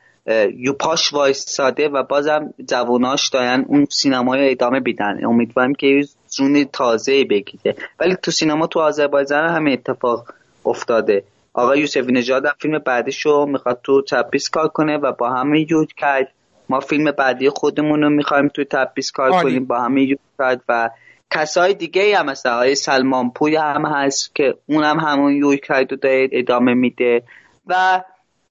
[0.58, 7.76] یوپاش وایستاده و بازم جواناش دارن اون سینمای ادامه بیدن امیدوارم که زون تازه بگیره.
[8.00, 10.34] ولی تو سینما تو آذربایجان هم اتفاق
[10.66, 11.24] افتاده.
[11.54, 16.32] آقای یوسفی نژاد فیلم بعدیشو می‌خواد تو تبریز کار کنه و با همه یود کرد.
[16.70, 20.90] ما فیلم بعدی خودمون رو می‌خوایم تو تبریز کار کنیم با همه یود کرد و
[21.34, 25.94] کسای دیگه هم مثل آقای سلمان پوی هم هست که اونم هم همون یود کرد
[25.94, 27.24] و داره ادامه میده.
[27.68, 28.04] و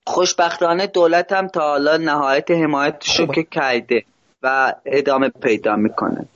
[0.07, 4.05] خوشبختانه دولت هم تا حالا نهایت حمایتش رو که کرده
[4.43, 6.27] و ادامه پیدا می‌کنه.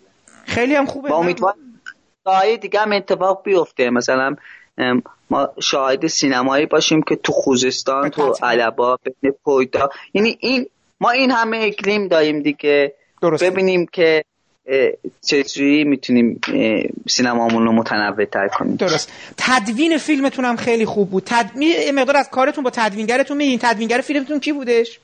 [0.44, 1.08] خیلی هم خوبه.
[1.08, 1.54] با امیدوار
[2.60, 3.90] دیگه هم اتفاق بیفته.
[3.90, 4.36] مثلا
[5.30, 9.90] ما شاهد سینمایی باشیم که تو خوزستان تو علبا بین پویتا.
[10.14, 10.66] یعنی این
[11.00, 12.94] ما این همه اکلیم داریم دیگه.
[13.40, 14.24] ببینیم که
[15.26, 16.40] چجوری می‌تونیم
[17.08, 19.12] سینمامون رو متنوع تر کنیم؟ درست.
[19.36, 21.22] تدوین فیلمتون هم خیلی خوب بود.
[21.26, 21.50] تد...
[21.94, 23.58] مقدار از کارتون با تدوینگرتون میگین.
[23.62, 25.00] تدوینگر فیلمتون کی بودش؟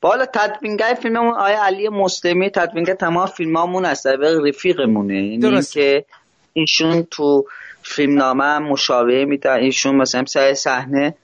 [0.00, 4.06] بالا تدوینگر فیلممون آیا علی مسلمی تدوینگر تمام فیلمامون هست
[4.46, 5.14] رفیقمونه.
[5.14, 6.04] یعنی که
[6.52, 7.44] ایشون تو
[7.82, 9.56] فیلم نامه هم مشابه میدن.
[9.56, 11.14] ایشون مثلا سر صحنه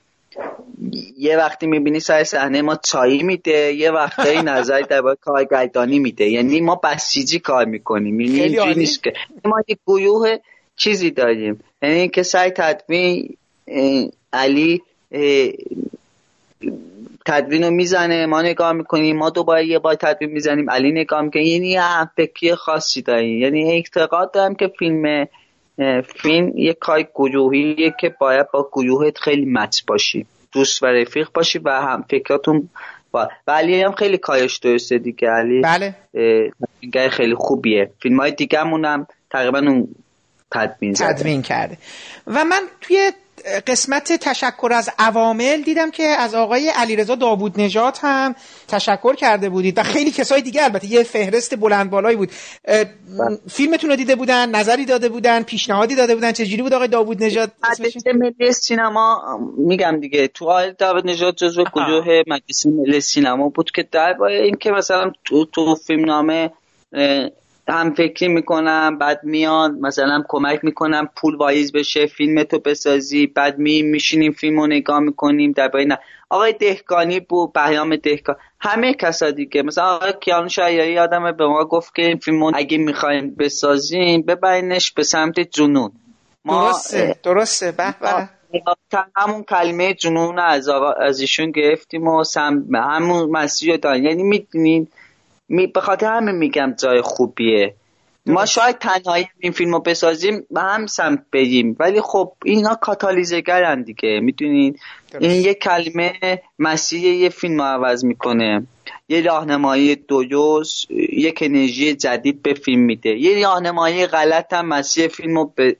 [1.18, 6.24] یه وقتی می‌بینی سر صحنه ما چایی میده یه وقتی نظر در کارگردانی میده.
[6.24, 8.20] یعنی ما بسیجی کار می‌کنیم.
[8.20, 9.12] یعنی اینجوری نیست که.
[9.44, 10.36] ما یه گروه
[10.76, 11.60] چیزی داریم.
[11.82, 13.36] یعنی که سر تدوین
[14.32, 14.82] علی
[17.26, 21.46] تدوین رو می‌زنه ما نگاه می‌کنیم ما دوباره یه بار تدوین می‌زنیم علی نگاه می‌کنه.
[21.46, 21.82] یعنی یه
[22.16, 23.38] فکری خاصی داریم.
[23.38, 25.26] یعنی اعتقاد دارم که فیلم
[26.16, 30.26] فیلم یک کار گروهیه که باید با گروهت خیلی مچ باشی.
[30.52, 32.68] دوست و رفیق باشی و هم فکراتون
[33.10, 33.28] با...
[33.46, 35.28] و علی هم خیلی کارش درسته دیگه.
[35.30, 35.94] علی بله.
[37.10, 37.90] خیلی خوبیه.
[38.02, 39.88] فیلم های دیگه هم تقریبا اون
[40.50, 41.78] تدوین, تدوین کرده.
[42.26, 43.12] و من توی
[43.66, 48.34] قسمت تشکر از عوامل دیدم که از آقای علیرضا داوود نجات هم
[48.68, 52.30] تشکر کرده بودید و خیلی کسای دیگه البته یه فهرست بلند بالایی بود.
[53.50, 57.50] فیلمتون رو دیده بودن نظری داده بودن پیشنهادی داده بودن چجوری بود آقای داوود نجات
[58.14, 63.88] مجلس سینما میگم دیگه تو آقای داوود نجات جزو گروه مجلس ملی سینما بود که
[63.92, 66.50] درباره اینکه مثلا تو تو فیلم نامه
[67.68, 73.58] هم فکری می‌کنم بعد میان مثلا کمک می‌کنم پول وایز بشه فیلم تو بسازی بعد
[73.58, 75.98] می میشینیم فیلم رو نگاه می‌کنیم در نه
[76.30, 79.62] آقای دهکانی بود پیام دهکان همه کسا دیگه.
[79.62, 84.92] مثلا آقای کیان شایعی آدم به ما گفت که این فیلم اگه می‌خوایم بسازیم ببرینش
[84.92, 85.92] به سمت جنون.
[86.44, 87.72] ما درسته درسته.
[87.72, 87.94] به
[89.16, 90.68] همون کلمه جنون از,
[91.00, 92.64] از ایشون گرفتیم و سم...
[92.74, 94.04] همون مسیح داریم.
[94.04, 94.88] یعنی می‌دونین
[95.48, 97.74] می به خاطر همین میگم جای خوبیه.
[98.26, 101.76] ما شاید تنهایی این فیلم رو بسازیم و هم سمت بریم.
[101.78, 104.76] ولی خب اینا کاتالیزگرن دیگه می‌دونین؟
[105.20, 108.66] این یه کلمه مسیر یه فیلم رو عوض می‌کنه.
[109.08, 113.10] یه راهنمایی دویوز یک انرژی جدید به فیلم میده.
[113.10, 115.76] یه راهنمایی غلط هم مسیر فیلم رو به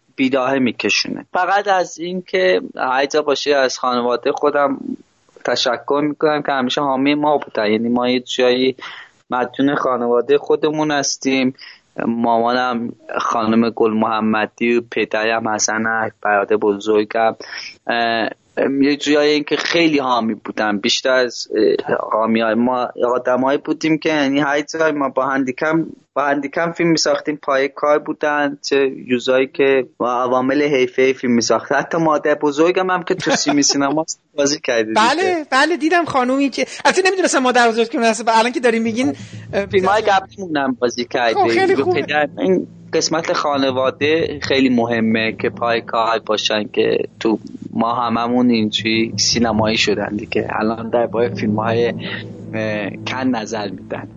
[0.59, 1.27] میکشونه.
[1.33, 4.79] فقط از این که هر باشه از خانواده خودم
[5.45, 7.67] تشکر می‌کنم که همیشه حامی ما بودن.
[7.73, 8.77] یعنی ما یه جایی
[9.35, 11.55] مدیون خانواده خودمون هستیم.
[12.07, 17.37] مامانم خانم گل محمدی و پدرم حسن برادر بزرگم.
[18.81, 21.49] یه جایی این که خیلی حامی بودن بیشتر از
[22.13, 26.91] حامی های ما آدمایی بودیم که یعنی هر جای ما با هندیکم با هندیکم فیلم
[26.91, 31.73] میساختیم پای کار بودن چه یوزایی که با عوامل حیفه فیلم میساخت.
[31.73, 36.67] حتی مادر بزرگم هم که تو سیمی سینما بازی کرده بله بله دیدم خانومی که
[36.85, 37.99] البته نمی‌دونستم مادر بزرگ که
[38.29, 39.13] الان که داریم میگین
[39.71, 42.29] فیلم های قبلیمون بازی کرده خب خیلی خوبه.
[42.39, 47.39] این قسمت خانواده خیلی مهمه که پای کار باشن که تو
[47.75, 50.47] ما هممون اینجوری سینمایی شدن دیگه.
[50.51, 51.95] الان در باید فیلم های
[53.07, 54.09] کن نظر میدن.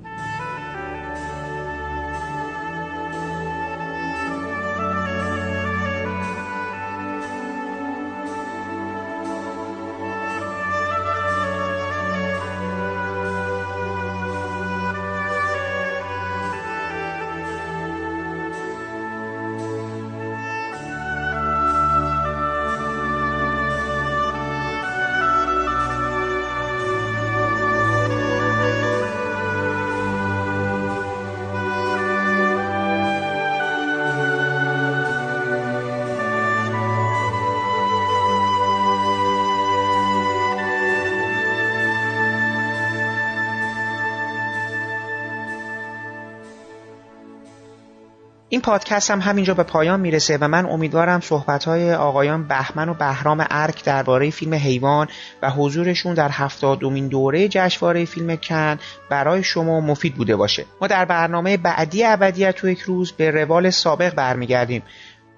[48.58, 52.94] این پادکست هم همینجا به پایان می‌رسه و من امیدوارم صحبت های آقایان بهمن و
[52.94, 55.08] بهرام ارک درباره فیلم حیوان
[55.42, 58.78] و حضورشون در هفتادمین دوره جشنواره فیلم کن
[59.10, 60.66] برای شما مفید بوده باشه.
[60.82, 64.84] ما در برنامه بعدی ابدیت تو یک روز به روال سابق برمیگردیم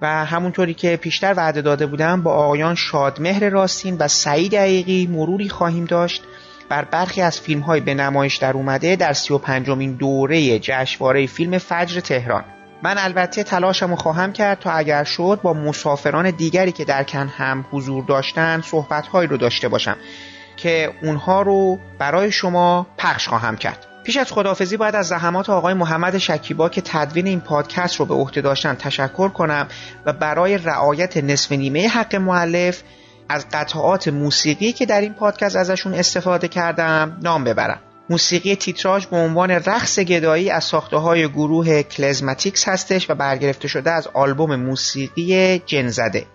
[0.02, 5.48] و همونطوری که پیشتر وعده داده بودم با آقایان شادمهر راستین و سعید عقیقی مروری
[5.48, 6.22] خواهیم داشت.
[6.68, 11.26] بر برخی از فیلم های به نمایش در اومده در سی و پنجمین دوره جشنواره
[11.26, 12.44] فیلم فجر تهران.
[12.82, 17.64] من البته تلاشمو خواهم کرد تا اگر شد با مسافران دیگری که در کن هم
[17.70, 19.96] حضور داشتن صحبتهایی رو داشته باشم
[20.56, 23.86] که اونها رو برای شما پخش خواهم کرد.
[24.04, 28.14] پیش از خداحافظی باید از زحمات آقای محمد شکیبا که تدوین این پادکست رو به
[28.14, 29.68] عهده داشتن تشکر کنم
[30.06, 32.82] و برای رعایت نصف نیمه حق معلف
[33.28, 37.80] از قطعات موسیقی که در این پادکست ازشون استفاده کردم نام ببرم.
[38.10, 43.90] موسیقی تیتراژ به عنوان رقص گدایی از ساخته های گروه کلزماتیکس هستش و برگرفته شده
[43.90, 46.26] از آلبوم موسیقی جنزده.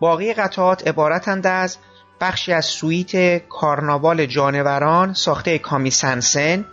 [0.00, 1.76] باقی قطعات عبارتند از
[2.20, 6.64] بخشی از سویت کارناوال جانوران ساخته کامی سنسن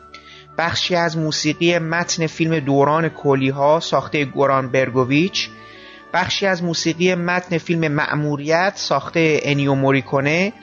[0.57, 5.49] بخشی از موسیقی متن فیلم دوران کولیها ساخته گوران برگوویچ
[6.13, 10.53] بخشی از موسیقی متن فیلم مأموریت ساخته انیو موریکونه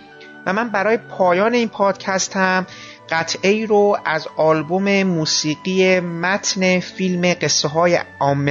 [0.47, 2.67] و من برای پایان این پادکست هم
[3.11, 7.99] قطعه ای رو از آلبوم موسیقی متن فیلم قصه های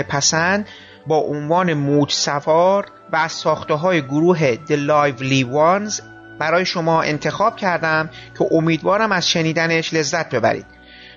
[0.10, 0.68] پسند
[1.08, 6.02] با عنوان موج سوار و از ساخته های گروه The Lively Ones
[6.40, 10.66] برای شما انتخاب کردم که امیدوارم از شنیدنش لذت ببرید.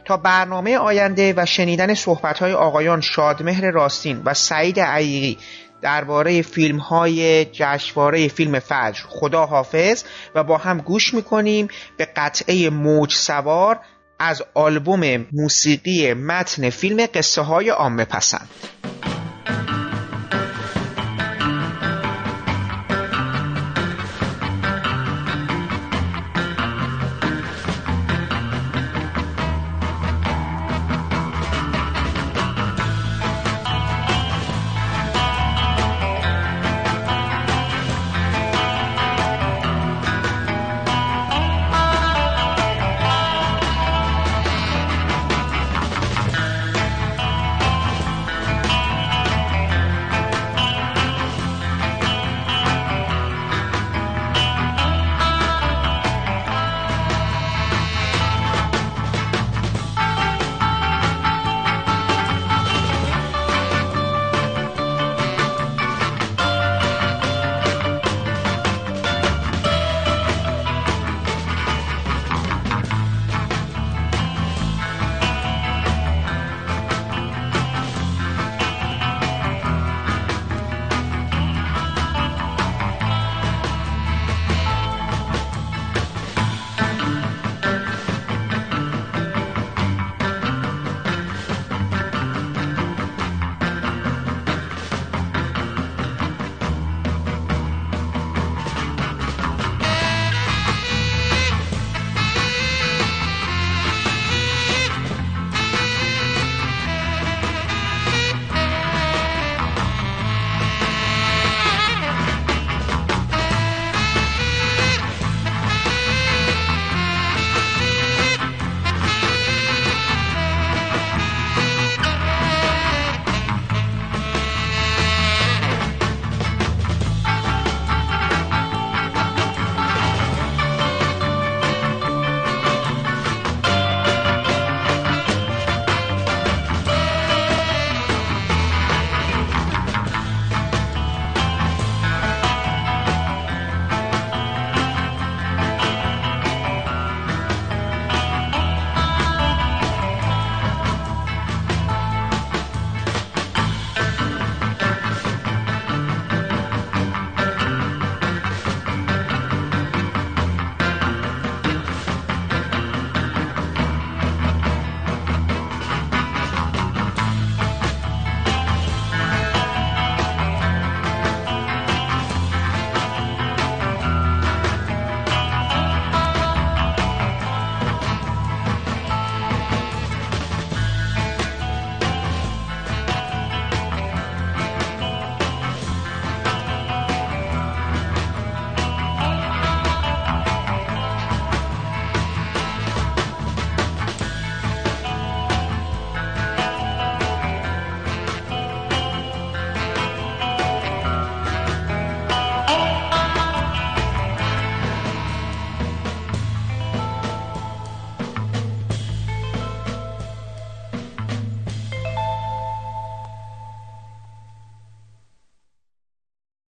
[0.05, 5.39] تا برنامه آینده و شنیدن صحبت های آقایان شادمهر راستین و سعید عیقی
[5.83, 9.03] درباره فیلم های جشنواره فیلم فجر.
[9.09, 10.05] خدا حافظ.
[10.35, 13.81] و با هم گوش می‌کنیم به قطعه موج سوار
[14.19, 18.49] از آلبوم موسیقی متن فیلم قصه های عامه پسند.